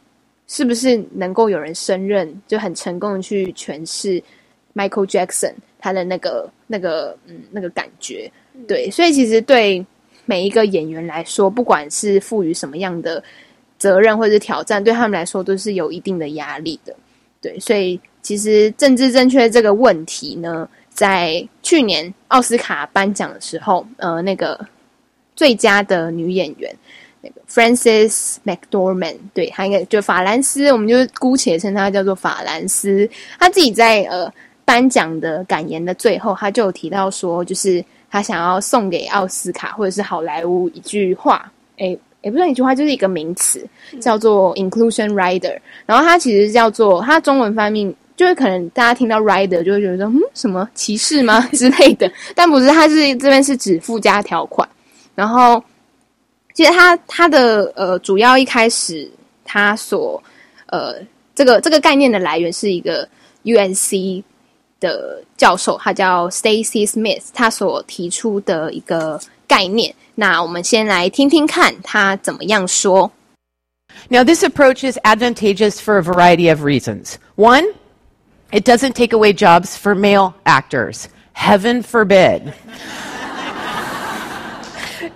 [0.47, 4.23] 是不是能够有人胜任，就很成功的去诠释
[4.73, 8.31] Michael Jackson 他的那个那个嗯那个感觉，
[8.65, 9.85] 对，所以其实对。
[10.29, 13.23] 每一个演员来说，不管是赋予什么样的
[13.79, 16.95] 责任或者是挑战，对他们来说都是有一定的压力的。
[17.41, 24.63] 对，所以其实政治正确这个问题呢，在去年奥斯卡颁奖的时候，呃，那个
[25.35, 26.71] 最佳的女演员
[27.21, 33.09] 那个 Frances McDormand，对，她应该就法兰斯，我们就姑且称她叫做法兰斯。
[33.39, 34.31] 她自己在呃
[34.63, 37.83] 颁奖的感言的最后，她就有提到说，就是。
[38.11, 43.63] 他想要送给奥斯卡或者是好莱坞一句话，诶，也不算一句话，就是一个名词，
[44.01, 45.57] 叫做 inclusion rider。
[45.85, 52.11] 然后它其实叫做它中文翻译，就是可能大家听到 rider 就会觉得说，嗯，什么歧视吗 之类的？
[52.33, 54.67] 但不是，它是这边是指附加条款。
[55.15, 55.63] 然后
[56.53, 59.09] 其实它它的呃主要一开始
[59.45, 60.21] 它所
[60.67, 60.95] 呃
[61.35, 63.07] 这个这个概念的来源是一个
[63.43, 64.23] UNC。
[64.80, 69.94] 的教授，他叫 Stacy Smith，他所提出的一个概念。
[70.14, 73.10] 那我们先来听听看他怎么样说。
[74.08, 77.14] Now, this approach is advantageous for a variety of reasons.
[77.36, 77.64] One,
[78.50, 81.08] it doesn't take away jobs for male actors.
[81.32, 82.52] Heaven forbid.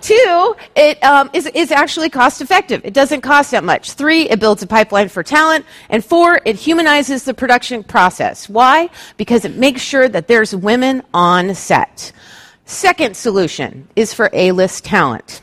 [0.04, 2.82] Two, it um, is, is actually cost effective.
[2.84, 3.92] It doesn't cost that much.
[3.92, 5.64] Three, it builds a pipeline for talent.
[5.88, 8.46] And four, it humanizes the production process.
[8.46, 8.90] Why?
[9.16, 12.12] Because it makes sure that there's women on set.
[12.66, 15.40] Second solution is for A-list talent.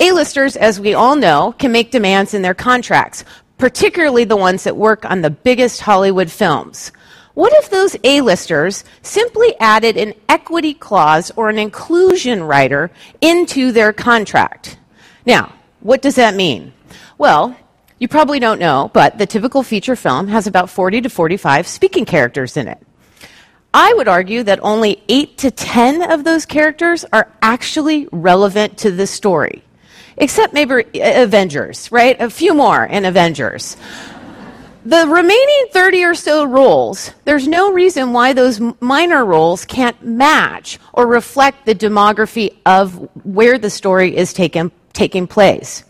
[0.00, 3.24] A-listers, as we all know, can make demands in their contracts,
[3.56, 6.92] particularly the ones that work on the biggest Hollywood films.
[7.38, 13.92] What if those A-listers simply added an equity clause or an inclusion rider into their
[13.92, 14.76] contract?
[15.24, 16.72] Now, what does that mean?
[17.16, 17.56] Well,
[18.00, 22.04] you probably don't know, but the typical feature film has about 40 to 45 speaking
[22.04, 22.84] characters in it.
[23.72, 28.90] I would argue that only 8 to 10 of those characters are actually relevant to
[28.90, 29.62] the story.
[30.16, 32.20] Except maybe Avengers, right?
[32.20, 33.76] A few more in Avengers.
[34.85, 40.77] The remaining 30 or so roles, there's no reason why those minor roles can't match
[40.91, 45.85] or reflect the demography of where the story is taken, taking place.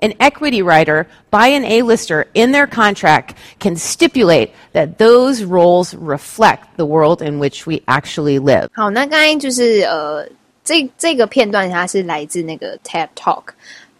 [0.00, 6.78] An equity writer by an A-lister in their contract can stipulate that those roles reflect
[6.78, 8.70] the world in which we actually live.
[8.72, 10.26] 好，那刚才就是呃，
[10.64, 13.48] 这这个片段它是来自那个 TED Talk，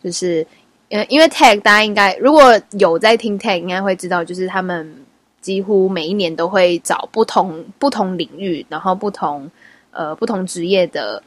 [0.03, 0.47] 就是。
[0.94, 4.96] 呃，因为 TED 大家应该如果有在听 TED，应该会知道，就是他们
[5.42, 9.50] 几乎每一年都会找不同不同领域，然后不同
[9.90, 11.24] 呃不同职业的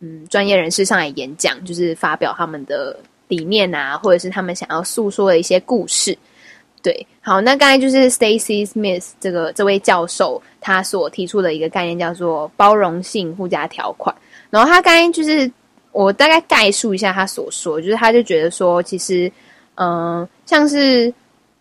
[0.00, 6.16] 嗯专业人士上来演讲，就是发表他们的理念啊，或者是他们想要诉说的一些故事。
[6.82, 14.16] 对，好，那刚才就是 Stacy Smith 这个这位教授他所提出的一个概念叫做包容性附加条款，
[14.48, 15.52] 然后他刚才就是。
[15.94, 19.30] 我大概概述一下他所说，就是他就觉得说，其实，
[19.76, 21.14] 嗯、呃，像是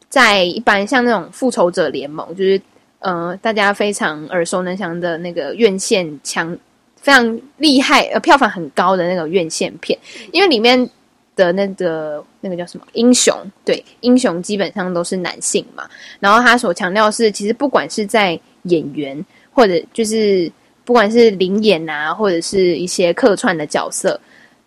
[0.09, 2.57] 在一般像那种复仇者联盟，就是，
[3.01, 6.57] 嗯、呃，大家非常耳熟能详的那个院线强
[6.95, 9.97] 非常厉害，呃，票房很高的那个院线片，
[10.31, 10.89] 因为里面
[11.35, 15.87] 的那个那个叫什么英雄，对，英雄基本上都是男性嘛，
[16.19, 20.51] 然后他所强调是，其实不管是在演员或者就是。
[20.85, 24.19] 不管是临演啊，或者是一些客串的角色，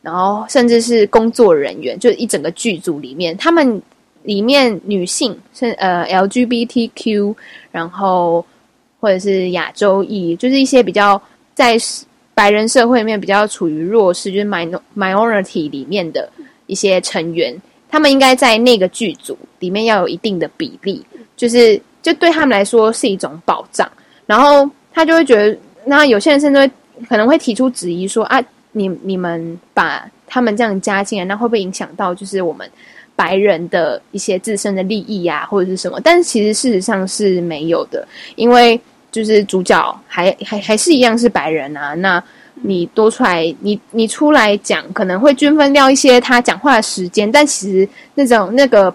[0.02, 3.80] 然后甚至是工作人员，就一整个剧组里面，他们
[4.22, 7.34] 里面女性是呃 LGBTQ，
[7.70, 8.44] 然后
[8.98, 11.20] 或者是亚洲裔，就是一些比较
[11.54, 11.76] 在
[12.34, 16.28] 白人社会里面比较处于弱势，就是 minority 里面的
[16.66, 17.54] 一些成员，
[17.88, 21.04] 他们应该在那个剧组里面要有一定的比例，
[21.36, 23.90] 就是就对他们来说是一种保障。
[24.26, 26.70] 然后他就会觉得，那有些人甚至会
[27.08, 28.38] 可能会提出质疑说啊，
[28.72, 32.70] 你你们把他们这样加进来，那会不会影响到就是我们
[33.14, 35.98] 白人的一些自身的利益呀、或者是什么？
[36.04, 38.78] 但是其实事实上是没有的，因为。
[39.12, 42.22] 就是主角还还还是一样是白人啊，那
[42.56, 48.94] 你多出来，你你出来讲，可能会均分掉一些他讲话的时间，但其实那种那个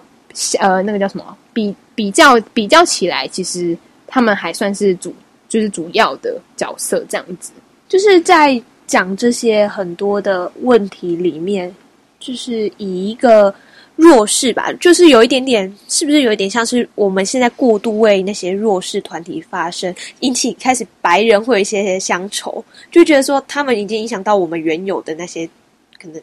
[0.60, 3.76] 呃那个叫什么比比较比较起来，其实
[4.06, 5.12] 他们还算是主
[5.52, 7.52] 就是主要的角色这样子，
[7.86, 11.74] 就是在讲这些很多的问题里面，
[12.18, 13.54] 就是以一个。
[13.94, 25.46] 弱势吧，就是有一点点，是不是有一点像是我们现在过度为那些弱势团体发声，引起开始白人会有一些些乡愁，就觉得说他们已经影响到我们原有的那些
[26.00, 26.20] 可能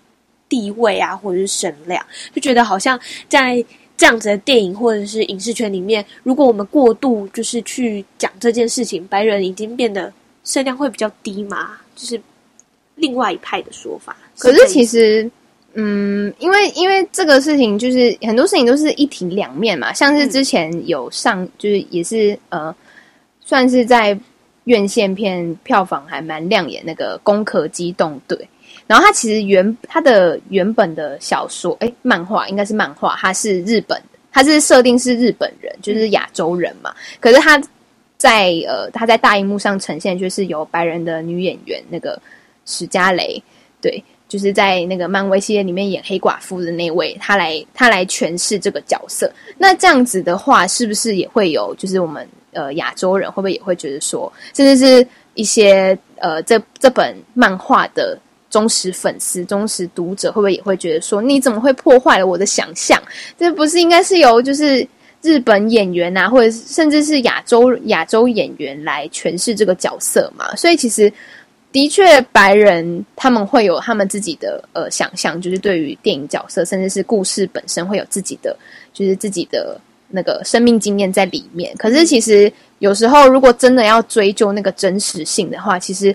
[0.50, 2.04] 地位啊，或者是声量，
[2.34, 3.00] 就觉得好像
[3.30, 3.64] 在
[4.00, 10.12] 这样子的电影或者是影视圈里面，如果我们过度就是去讲这件事情，白人已经变得
[10.46, 12.22] 声量会比较低嘛，就是
[12.96, 14.16] 另外一派的说法。
[14.38, 15.30] 可是其实。
[15.76, 22.76] 嗯，因为因为这个事情就是很多事情都是一体两面嘛，像是之前有上，嗯、就是也是呃，
[23.40, 24.20] 算是在
[24.64, 28.36] 院线片票房还蛮亮眼那个《攻壳机动队》，
[28.90, 37.62] 然后他其实原他的原本的小说哎漫画应该是漫画，他是日本，的，他是设定是日本人，就是亚洲人嘛，可是他
[38.18, 42.20] 在呃他在大荧幕上呈现就是由白人的女演员那个
[42.66, 43.42] 史嘉蕾
[43.80, 44.04] 对。
[44.28, 49.28] 就是在那个漫威系列里面演黑寡妇的那位，他来他来诠释这个角色。
[49.58, 51.74] 那这样子的话，是不是也会有？
[51.80, 58.16] 就是我们呃亚洲人会不会也会觉得说，甚至是一些呃这这本漫画的
[58.50, 63.02] 忠实粉丝、忠实读者，会不会也会觉得说，你怎么会破坏了我的想象？
[63.38, 64.88] 这不是应该是由就是
[65.22, 70.56] 日本演员啊，或者甚至是亚洲亚洲演员来诠释这个角色嘛？
[70.56, 71.12] 所以其实。
[71.72, 78.58] 的确，白人他们会有他们自己的呃想象，就是对于电影角色，甚至是故事本身，会有自己的
[78.92, 81.72] 就是自己的那个生命经验在里面。
[81.78, 86.14] 可是，其实有时候，如果真的要追究那个真实性的话，其实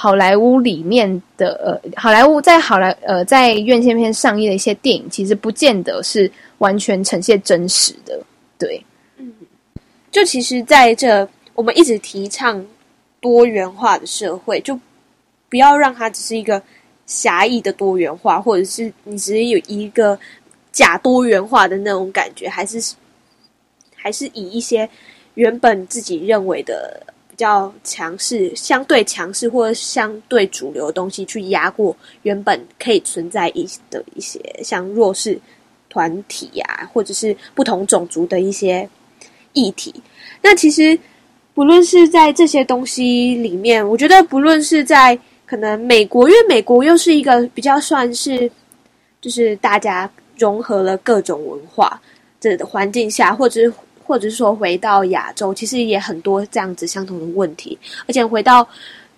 [0.00, 8.18] 好莱坞里面的呃，好莱坞在好莱呃在院线片上映的一些电影，其实不见得是完全呈现真实的。
[8.56, 8.80] 对，
[9.16, 9.34] 嗯，
[10.12, 12.64] 就其实在这我们一直提倡
[13.20, 14.78] 多元化的社会，就。
[15.50, 16.62] 不要让它只是一个
[17.06, 20.20] 狭义的多元化，或者是你只是有一个
[20.72, 22.94] 假多元化的那种感觉，还是
[23.96, 24.86] 还是以一些
[25.36, 27.02] 原本自己认为的
[27.38, 35.40] 较强势、相对强势或者相对主流的东西去压过原本可以存在一的一些像弱势
[35.88, 38.86] 团体呀、啊，或者是不同种族的一些
[39.52, 39.94] 议题。
[40.42, 40.98] 那其实
[41.54, 48.50] 不论是在这些东西里面，我觉得不论是在可能美国，因为美国又是一个比较算是，
[49.20, 52.00] 就是大家融合了各种文化
[52.40, 53.72] 的环境下，或者是
[54.08, 57.78] 或者是说回到亚洲，其实也很多这样子相同的问题。
[58.06, 58.66] 而且回到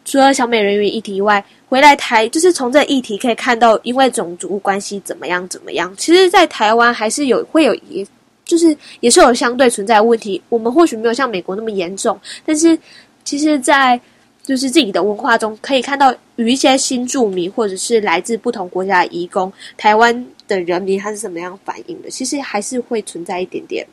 [0.04, 8.04] 除了小美人鱼议题以外，回来台就是从这议题可以看到，因为种族关系怎么样怎么样，其实，在台湾还是有会有一，
[8.44, 10.42] 就是也是有相对存在的问题。
[10.48, 12.76] 我们或许没有像美国那么严重，但是
[13.22, 14.00] 其实，在
[14.42, 22.10] 就是自己的文化中可以看到，与一些新住民或者是来自不同国家的移工，台湾的人民他是怎么样反应的？
[22.10, 23.86] 其实还是会存在一点点，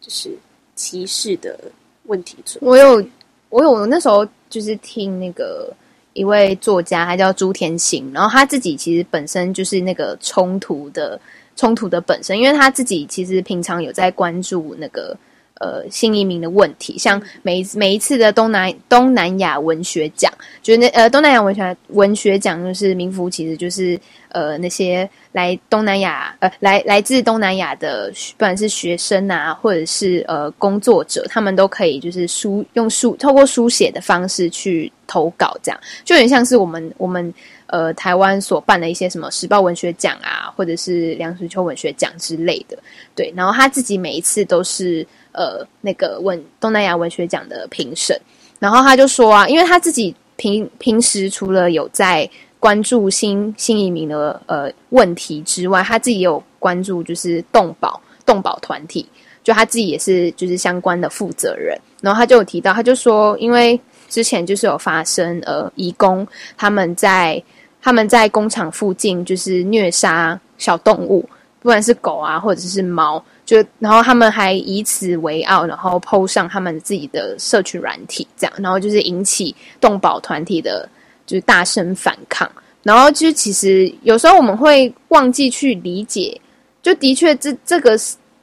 [0.00, 0.30] 就是
[0.74, 1.58] 歧视的
[2.04, 2.66] 问题存在。
[2.66, 3.04] 我有，
[3.50, 5.72] 我有，那时候就是听那个
[6.12, 11.20] 一位作家，他叫朱天心，然后他自己其实本身就是那个冲突的
[11.56, 15.16] 冲突的本身，因为他自己其实平常有在关注那个。
[15.60, 20.32] 呃，新移民的问题，像每每一次的东南东南亚文学奖，
[20.62, 23.98] 就是那呃东南亚文学文学奖，就是名副其实，就是
[24.30, 37.32] 呃那些来东南亚呃来来自东南亚的，不管是学生啊，或者是呃工作者，他们都可以就是书用书透过书写的方式去投稿，这样就有点像是我们我们
[37.66, 42.78] 呃台湾所办的一些什么时报文学奖啊，或者是梁实秋文学奖之类的，
[43.14, 45.06] 对，然后他自己每一次都是。
[45.32, 48.18] 呃，那个文东南亚文学奖的评审，
[48.58, 52.28] 然后他就说啊，因为他自己平平时除了有在
[52.60, 59.06] 关注新新移民的呃问题之外，他自己也有关注就是动保动保团体，
[59.44, 61.78] 就他自己也是就是相关的负责人。
[62.00, 63.78] 然后他就有提到，他就说，因为
[64.08, 67.42] 之前就是有发生呃，移工他们在
[67.80, 71.28] 他们在工厂附近就是虐杀小动物，
[71.60, 80.88] 不管是狗啊或者是猫，就然后他们还以此为傲，然后 po 上他们自己的社群软体，这样，然后就是引起动保团体的
[81.28, 82.50] 就是大声反抗。
[82.82, 86.40] 然后就其实有时候我们会忘记去理解，
[86.82, 87.96] 就的确这这个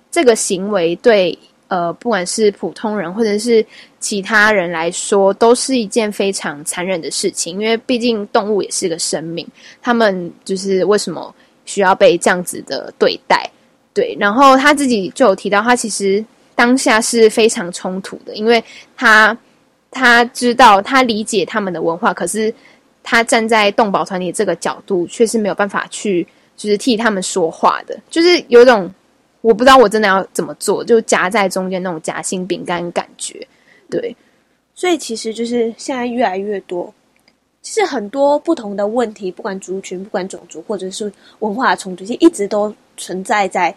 [0.09, 1.37] 这个行为对。
[1.67, 3.65] 呃，不管是普通人或者是
[3.99, 7.59] 其他人来说，都是一件非常残忍的事情。
[7.59, 9.45] 因为毕竟动物也是个生命，
[9.81, 11.33] 他们就是为什么
[11.65, 13.49] 需要被这样子的对待？
[13.95, 16.23] 对，然后他自己就有提到，他其实
[16.53, 18.63] 当下是非常冲突的，因为
[18.95, 19.35] 他
[19.89, 22.53] 他知道他理解他们的文化，可是
[23.05, 26.27] 他站在动保团体这个角度，却是没有办法去
[26.57, 28.91] 就是替他们说话的，就是有一种。
[29.41, 33.47] 我不知道我真的要怎么做，就夹在中间那种夹心饼干感觉，
[33.91, 34.17] 对，
[34.73, 36.91] 所以其实就是现在越来越多，
[37.61, 43.71] 其实很多不同的问题，不管族群、不管种族，或者是文化的冲突，其实一直都存在在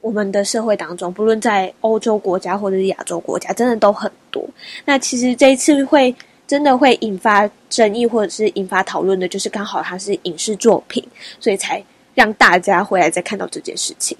[0.00, 4.44] 我们的社会当中，不论在欧洲国家或者是亚洲国家，真的都很多。
[4.84, 6.12] 那其实这一次会
[6.48, 11.06] 真的会引发争议或者是引发讨论的，就是刚好它是影视作品，
[11.38, 11.80] 所以才
[12.14, 14.16] 让大家回来再看到这件事情。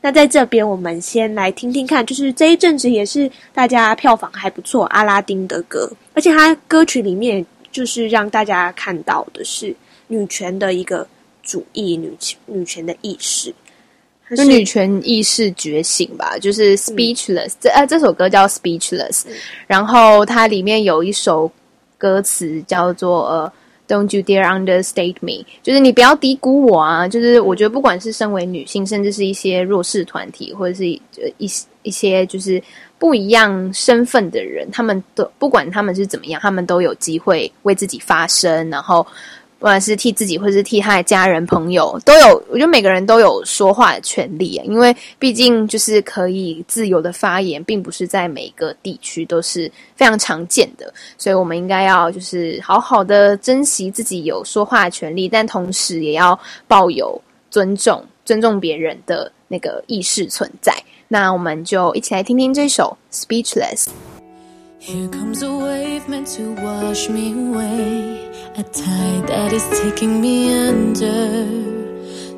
[0.00, 9.74] 那在这边，我们先来听听看，就是这一阵子也是大家票房还不错，阿拉丁的歌，而且它歌曲里面就是让大家看到的是
[10.06, 11.06] 女权的一个
[11.42, 13.52] 主义，女权女权的意识，
[14.36, 19.34] 就女权意识觉醒吧，就是 Speechless，嗯、这呃这首歌叫 Speechless，、嗯、
[19.66, 21.50] 然后它里面有一首
[21.98, 23.52] 歌词叫做呃。
[23.86, 27.06] Don't you dare understate me，就是你不要低估我啊！
[27.06, 30.98] 就是我觉得，不管是身为女性，甚至是一些弱势团体，或者是一
[31.36, 31.46] 一
[31.82, 32.60] 一些就是
[32.98, 39.06] 不一样身份的人，他们都不管他们是怎么样，他们都有机会为自己发声，然后。
[39.64, 42.44] 不管是替自己，或是替他的家人、朋友，都有。
[42.50, 50.92] 我觉得每个人都有说话的权利啊，因为毕竟就是可以自由的发言，并不是在每个地区都是非常常见的。
[51.16, 56.38] 所以，我们应该要就是好好的珍惜自己有说话的权利，但同时也要
[56.68, 57.18] 抱有
[57.50, 60.74] 尊重、尊重别人的那个意识存在。
[61.08, 62.94] 那我们就一起来听听这首
[63.26, 63.86] 《Speechless》。
[64.86, 68.28] Here comes a wave meant to wash me away.
[68.58, 71.48] A tide that is taking me under.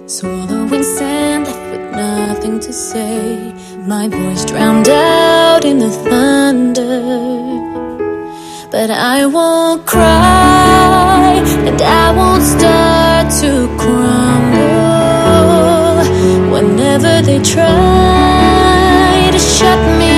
[0.06, 3.52] Swallowing sand left with nothing to say.
[3.78, 7.02] My voice drowned out in the thunder.
[8.70, 14.86] But I won't cry, and I won't start to crumble.
[16.54, 20.15] Whenever they try to shut me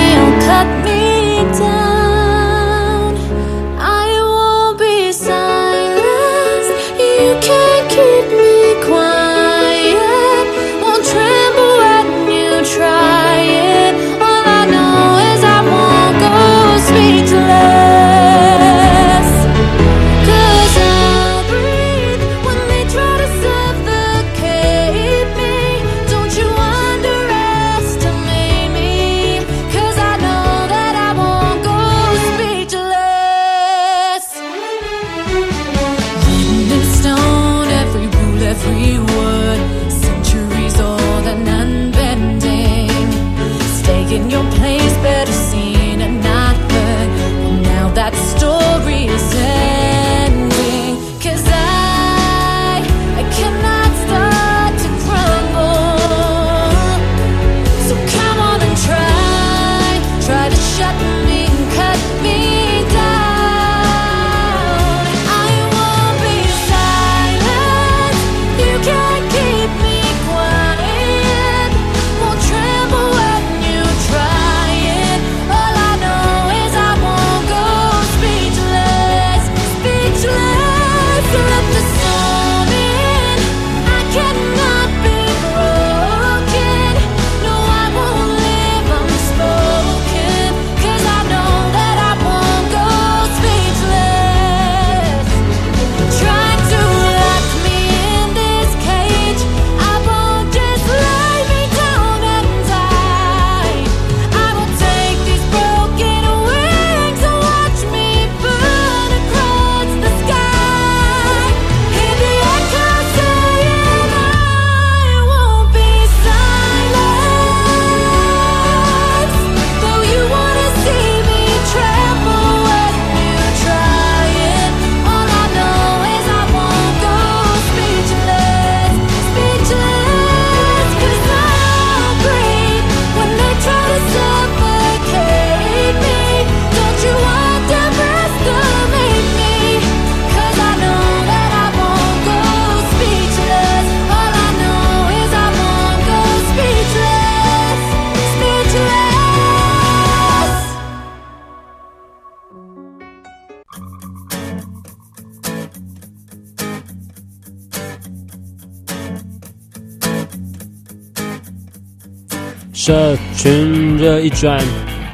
[162.89, 164.59] 社群热议转，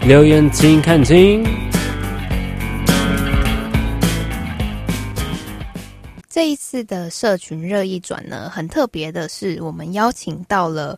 [0.07, 1.43] 留言请看清。
[6.30, 10.97] 这一次的社群热议转呢，很特别的是，我们邀请到了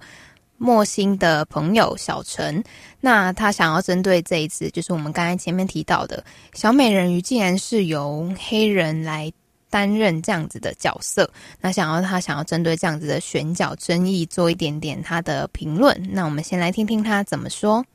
[0.60, 2.64] 莫心的朋友小陈。
[3.02, 6.24] 那他想要针对这一次，就是我们刚才前面提到的
[6.54, 9.34] 小美人鱼，竟然是由黑人来
[9.70, 11.30] 担任这样子的角色，
[11.62, 16.10] 那想要他想要针对这样子的选角争议做一点点他的评论。
[16.12, 17.86] 那我们先来听听他怎么说。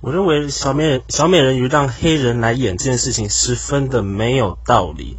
[0.00, 5.16] 我认为小美小美人鱼让黑人来演这件事情十分的没有道理，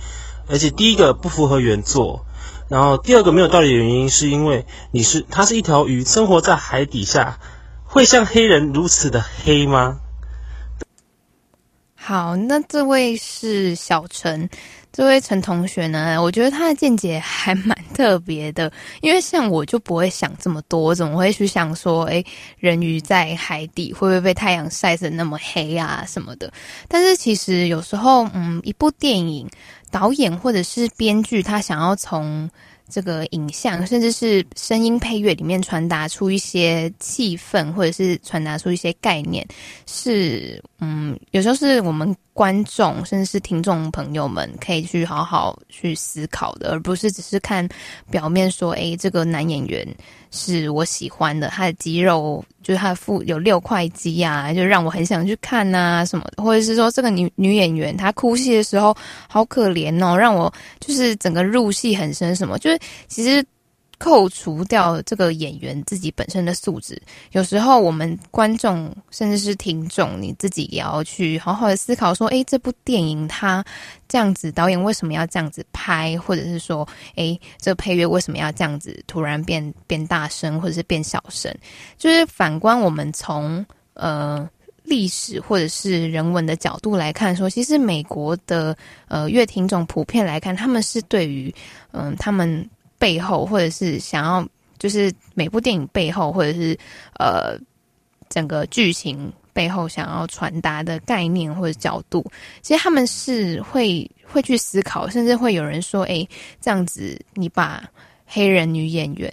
[0.47, 2.25] 而且第一个不符合原作，
[2.67, 7.37] 然后第二个没有道理的原因是因为你是它是一条鱼，生活在海底下，
[7.85, 9.99] 会像黑人如此的黑吗？
[11.93, 14.49] 好，那这位是小陈。
[14.91, 18.71] 这位陈同学呢，我觉得他的见解还蛮特别的，
[19.01, 22.25] 因为像我就不会想这么多，怎么会去想说，诶，
[22.59, 26.51] 人鱼在海底会不会被太阳晒成那么黑啊什么的？
[26.89, 29.49] 但是其实有时候，嗯，一部电影
[29.89, 32.49] 导演或者是编剧，他想要从
[32.91, 39.47] 这个影像，甚至是声音配乐里面传达出一些气氛，或者是传达出一些概念，
[39.87, 47.67] 是嗯，有时候是我们观众甚至是听众朋友们可以去好好去思考的，而不是只是看
[48.09, 49.87] 表面说，诶，这个男演员
[50.31, 58.95] 是我喜欢的，他的肌肉就是他的腹有六块肌啊，就让我很想去看呐什么的，或者是说这个女女演员她哭戏的时候
[59.27, 62.79] 好可怜哦，让我就是整个入戏很深什么，就是。
[63.07, 63.45] 其实
[64.01, 66.99] 扣除掉这个演员自己本身的素质，
[67.33, 73.63] 有时候我们观众甚至是听众，你自己也要去好好的思考说：诶，这部电影它
[74.07, 76.17] 这样子，导演为什么要这样子拍？
[76.17, 81.53] 或者是说，诶，这配乐为什么要这样子突然变变大声，或者是变小声？
[81.99, 84.49] 就是反观我们从呃
[84.81, 88.75] 历史或者是人文的角度来看，说其实美国的
[89.07, 91.53] 呃乐听众普遍来看，他们是对于
[91.91, 92.67] 嗯、他们。
[93.01, 94.47] 背后，或者是想要，
[94.77, 96.77] 就是每部电影背后，或者是
[97.17, 97.57] 呃
[98.29, 102.23] 整个剧情背后想要传达的概念或者角度，
[102.61, 106.27] 其实他们是会会去思考，甚至会有人说：“哎，
[106.61, 107.83] 这样子你把
[108.27, 109.27] 黑人女演员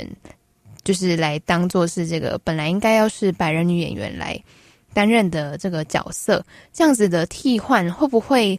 [0.83, 4.43] 就是来当做是这个本来应该要是白人女演员来
[4.95, 6.43] 担任的这个角色，
[6.73, 8.59] 这样子的替换会不会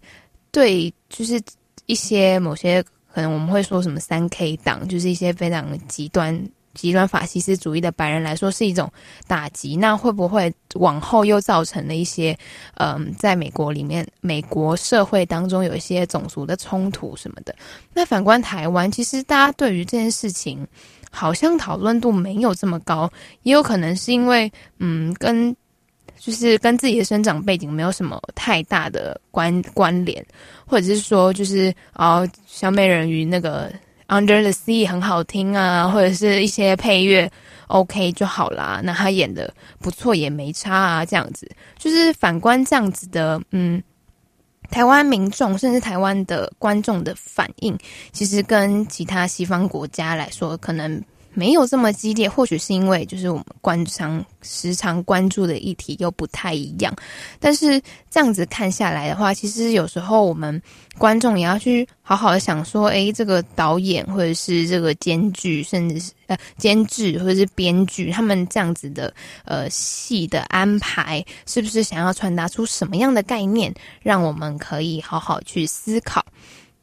[0.51, 1.41] 对就是
[1.87, 8.91] 一些某些。”可能我们会说什么三 K 党，就是一些非常极端、极端法西斯主义的白人来说是一种
[9.27, 9.75] 打击。
[9.75, 12.37] 那会不会往后又造成了一些，
[12.75, 17.55] 嗯，在美国里面，美国社会当中有一些种族的冲突什么的？
[17.93, 20.65] 那反观台湾，其实大家对于这件事情
[21.11, 23.11] 好像讨论度没有这么高，
[23.43, 25.55] 也有可能是因为，嗯，跟。
[26.19, 30.23] 就是跟自己的生长背景没有什么太大的关关联，
[30.67, 33.71] 或者是说，就是哦，小美人鱼那个
[34.09, 37.31] Under the Sea 很好听啊，或者是一些配乐
[37.67, 38.81] OK 就好啦。
[38.83, 41.49] 那他演的不错也没差啊，这样子。
[41.77, 43.81] 就是反观这样子的，嗯，
[44.69, 47.77] 台湾民众甚至台湾的观众的反应，
[48.11, 51.01] 其实跟其他西方国家来说，可能。
[51.39, 56.93] 没有这么激烈，或许是因为就是我们观常时常关注的议题又不太一样。
[57.39, 60.61] 但是这样子看下来的话，其实有时候我们
[60.97, 69.13] 观众也要去好好的想说，诶，这个导演或者是这个监剧，甚至是呃监制或者是编剧，他们这样子的
[69.45, 76.25] 呃戏的安排，是不是想要传达出什么样的概念，让我们可以好好去思考。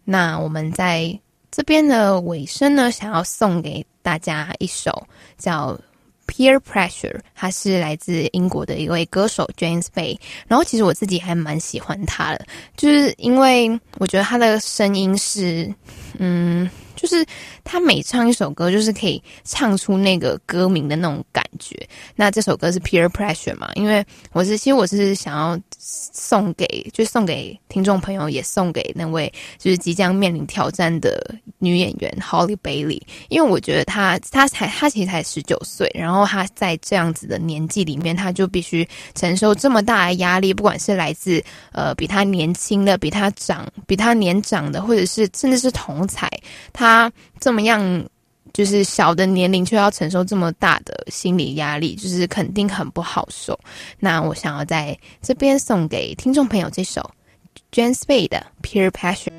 [0.03, 1.21] 那我们在。
[1.57, 5.07] 这边的尾声呢，想要送给大家一首
[5.39, 5.75] 叫
[6.31, 10.19] 《Peer Pressure》，它是来自英国的一位歌手 James Bay。
[10.47, 12.45] 然后其实我自己还蛮喜欢他的，
[12.77, 15.75] 就是因为我觉得他的声音是，
[16.19, 16.69] 嗯。
[16.97, 17.25] 就是
[17.63, 21.77] 他每唱一首歌，就是可以唱出那个歌名的那种感觉。
[22.17, 23.71] 那这首歌是 Peer Pressure 嘛？
[23.75, 31.23] 因为我是其实我是想要送给，就送给听众朋友，也送给那位就是即将面临挑战的
[31.59, 33.01] 女演员 Holly Bailey。
[33.29, 46.31] 因为我觉得她她才她其实才十九岁，然后她在这样子的年纪里面，她就必须承受这么大的压力，不管是来自呃比她年轻的、比她长、比她年长的，或者是甚至是同才，
[46.73, 46.86] 她。
[46.87, 47.83] 他这么样，
[48.53, 53.59] 就是小的年龄却要承受这么大的心理压力，就是肯定很不好受。
[53.99, 57.11] 那我想要在这边送给听众朋友这首
[57.73, 59.31] James Bay 的《Peer Pressure》。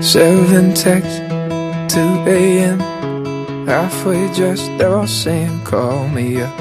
[0.00, 1.20] Seven texts,
[1.88, 2.80] 2 a.m.
[3.66, 6.58] Halfway dressed, they're all saying, Call me up.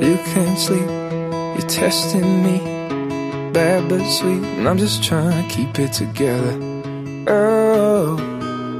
[0.00, 0.86] You can't sleep,
[1.56, 2.77] you're testing me.
[3.58, 6.54] Bad but sweet, and I'm just trying to keep it together.
[7.26, 8.16] Oh,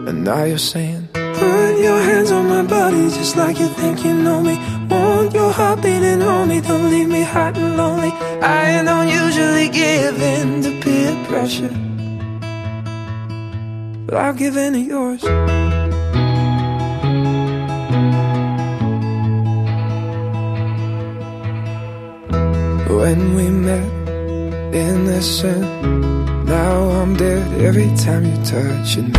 [0.07, 4.15] and now you're saying, Put your hands on my body just like you think you
[4.15, 4.57] know me.
[4.89, 8.13] Want your heart beating on me, don't leave me hot and lonely.
[8.41, 11.75] I don't usually give in to peer pressure,
[14.07, 15.25] but I'll give in to yours.
[22.89, 23.98] When we met
[24.75, 29.13] in the sun, now I'm dead every time you touch me.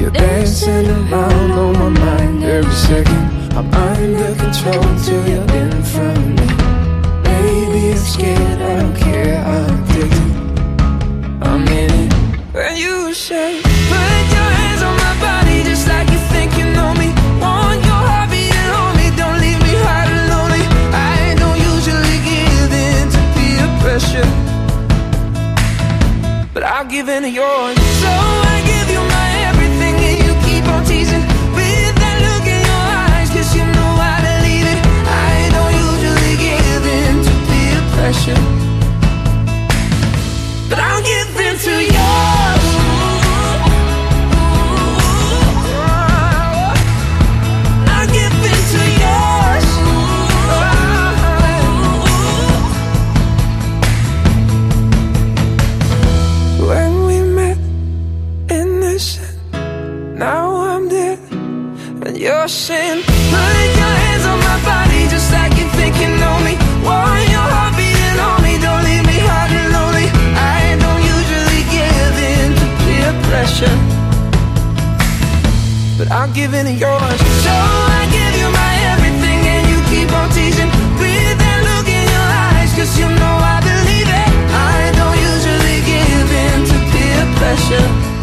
[0.00, 3.52] You're dancing around on my mind every second.
[3.54, 6.46] I'm under control till you're in front of me.
[7.22, 10.32] Baby, I'm scared, I don't care, I'm addicted.
[11.42, 12.12] I'm in it.
[12.52, 13.62] When you say,
[26.76, 27.83] I've given to yours.
[76.32, 77.20] Give in to yours.
[77.44, 82.04] So I give you my everything, and you keep on teasing with that look in
[82.16, 84.30] your eyes, 'cause you know I believe it.
[84.72, 88.13] I don't usually give in to peer pressure.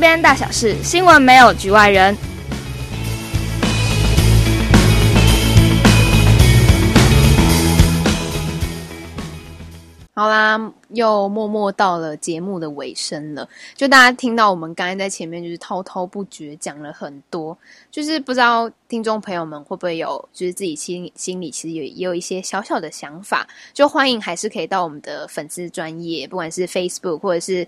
[0.00, 2.16] 边大小事，新闻没有局外人。
[10.12, 13.48] 好啦，又默默到了节目的尾声了。
[13.74, 17.56] 就大家听到我们刚才在前面就是滔滔不绝讲了很多，
[17.90, 27.66] 就是不知道听众朋友们会不会有，就是自己心心里其实也也有一些小小的想法，就欢迎还是可以到我们的粉丝专业，不管是 Facebook 或者是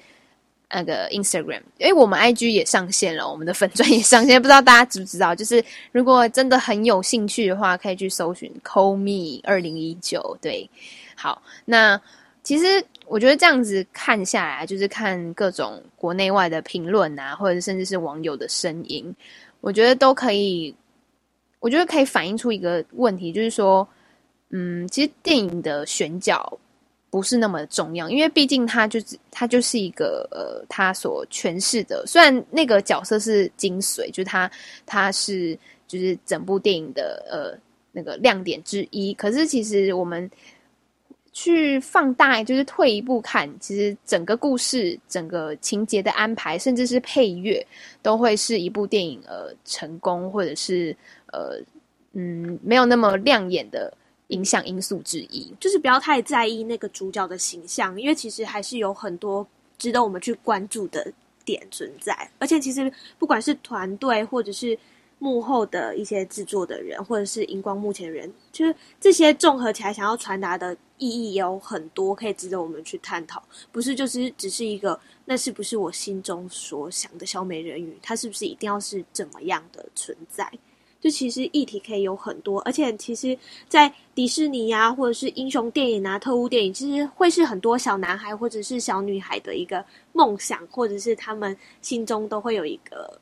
[0.73, 5.35] 那个 Instagram，因为我们 IG 也上线了，我们的粉钻也上线，不知道大家知不知道？
[5.35, 5.63] 就是
[5.93, 10.37] 如果真的很有兴趣的话，可以去搜寻 Call Me 二零一九。
[10.41, 10.69] 对，
[11.15, 12.01] 好，那。
[12.45, 19.15] 其实我觉得这样子看下来，就是看各种国内外的评论啊，或者甚至是网友的声音，
[19.61, 20.75] 我觉得都可以，
[21.61, 23.87] 我觉得可以反映出一个问题，就是说，
[24.51, 26.59] 嗯，其实电影的选角
[27.13, 34.51] 不是那么重要，因为毕竟它就是它就是一个呃，他所诠释的，虽然那个角色是精髓，就是他
[34.85, 35.57] 他是
[35.87, 37.57] 就是整部电影的呃
[37.93, 40.29] 那个亮点之一，可是其实我们。
[41.35, 47.67] 去放大，就是退一步看，其实整个故事、整个情节的安排，甚至是配乐，
[48.03, 50.95] 都会是一部电影呃成功，或者是
[51.33, 51.59] 呃
[52.13, 53.91] 嗯没有那么亮眼的
[54.33, 55.51] 影响因素之一。
[55.61, 59.47] 就是不要太在意那个主角的形象，因为其实还是有很多
[59.79, 61.13] 值得我们去关注的
[61.45, 62.31] 点存在。
[62.39, 64.79] 而且其实不管是团队，或者是
[65.19, 70.77] 幕后的一些制作的人，或者是荧光幕前人，就是这些综合起来想要传达的。
[70.99, 77.99] 意义也有很多可以值得我们去探讨，不是就是只是一个，那是不是我心中所想的小美人鱼？
[78.01, 80.49] 它是不是一定要是怎么样的存在？
[81.03, 83.37] 就其实议题可以有很多，而且其实，
[83.69, 93.21] 在迪士尼啊，或者是英雄电影啊、特务电影，其实会是很多小男孩或者是小女孩的一个梦想，或者是他们心中都会有一个，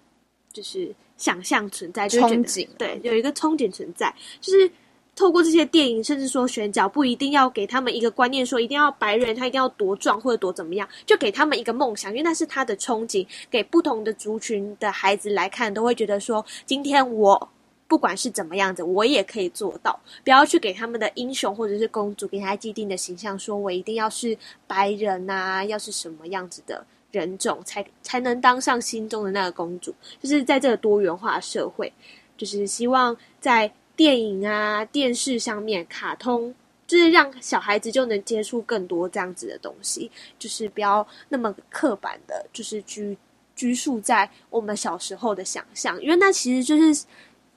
[0.53, 0.95] 就是。
[1.16, 4.70] 想象存在，就会觉得憧憬对，有一个憧憬存在，就是。
[5.16, 13.26] 透过这些电影，甚至说选角，不一定要给他们一个观念，说一定要白人，他一定要多壮或者多怎么样，就给他们一个梦想，因为那是他的憧憬。
[13.51, 17.49] 给不同的族群的孩子来看，都会觉得说，今天我
[17.91, 19.99] 不管是怎么样子，我也可以做到。
[20.22, 24.38] 不要去给他们的英雄或者是公主给他既定的形象，说我一定要是
[24.68, 29.93] 白人啊，要是什么样子的人种才才能当上心中的那个公主。
[30.22, 31.93] 就是在这个多元化社会，
[32.38, 33.70] 就是希望在。
[33.97, 36.55] 电影啊，电视上面，卡通
[36.86, 43.14] 就是让小孩子就能接触更多这样子的东西，就是不要那么刻板的，就是拘
[43.55, 47.05] 拘束在我们小时候的想象，因为那其实就是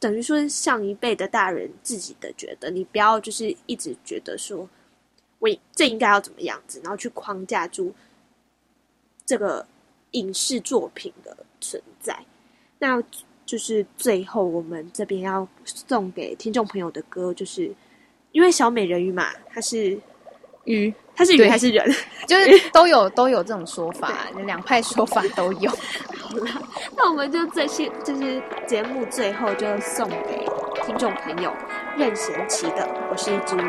[0.03, 4.67] 等于说上一辈的大人自己的觉得，你不要就是一直觉得说，
[5.39, 7.93] 我，这应该要怎么样子，然后去框架住
[9.25, 9.65] 这个
[10.11, 12.25] 影视作品的存在，
[12.79, 13.01] 那。
[13.45, 17.75] 就是最后我们这边要送给听众朋友的歌，就是
[18.31, 19.99] 因为小美人鱼嘛，它是
[20.63, 21.86] 鱼，它是鱼还是人？
[22.28, 24.11] 就是 都有都有这种说法，
[24.45, 25.70] 两派说法都有。
[25.70, 26.61] 好了，
[26.97, 30.45] 那我们就这些，就是节目最后就送给
[30.86, 31.53] 听众朋友
[31.97, 33.59] 任贤齐的《我是一只鱼》。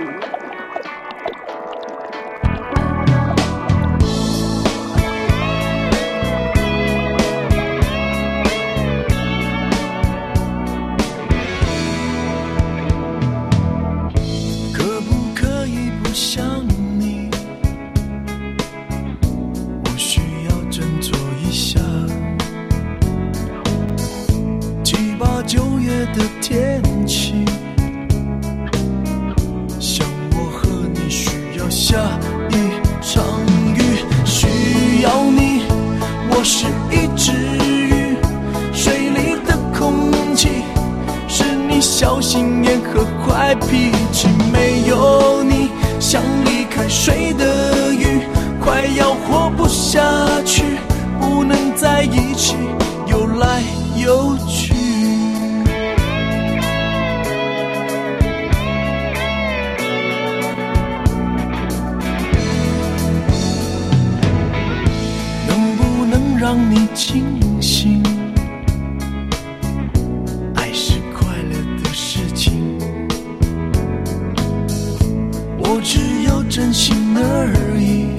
[77.44, 78.14] 而已。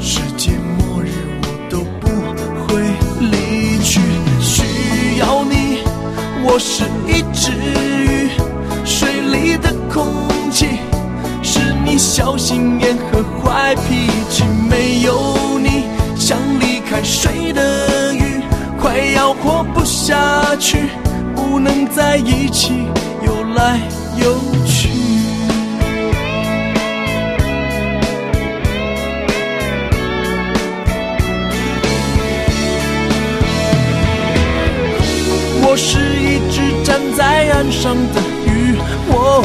[0.00, 1.10] 世界末日
[1.42, 2.08] 我都不
[2.66, 2.80] 会
[3.20, 4.00] 离去
[4.40, 5.82] 需要你
[6.44, 8.30] 我是一只鱼
[8.84, 10.66] 水里的空气
[11.42, 15.84] 是你小心眼和坏脾气没有你
[16.16, 18.40] 像离开水的鱼
[18.80, 20.88] 快要活不下去
[21.34, 22.72] 不能在一起
[23.22, 23.78] 游来
[24.16, 24.87] 游去。
[35.70, 38.74] 我是一只站在岸上的鱼，
[39.06, 39.44] 我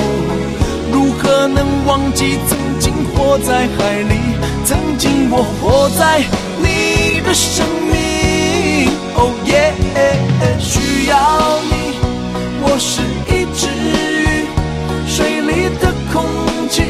[0.89, 4.15] 如何能忘记曾经活在海里？
[4.63, 6.23] 曾经我活在
[6.59, 9.73] 你的生命，哦耶，
[10.61, 11.99] 需要你。
[12.61, 14.47] 我是一只鱼，
[15.05, 16.23] 水里的空
[16.69, 16.83] 气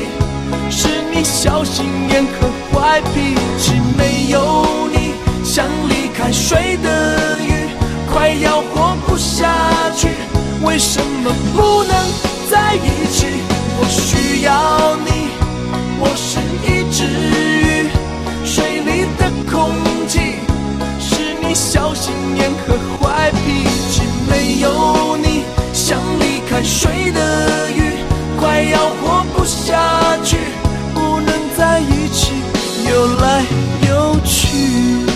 [0.70, 7.33] 是你小心眼和坏脾气，没有你，像离开水的。
[8.14, 9.52] 快要活不下
[9.96, 10.08] 去
[10.62, 11.96] 为什么不能
[12.50, 13.26] 在一起
[13.80, 15.30] 我需要你
[16.00, 17.90] 我是一只鱼。
[18.46, 19.72] 水里的空
[20.08, 20.20] 气
[21.00, 25.44] 是你小心眼和坏脾气没有你
[25.74, 27.96] 像离开水的鱼
[28.40, 30.38] 快要活不下去
[30.94, 32.32] 不能在一起
[32.88, 33.44] 游来
[33.90, 35.13] 游去。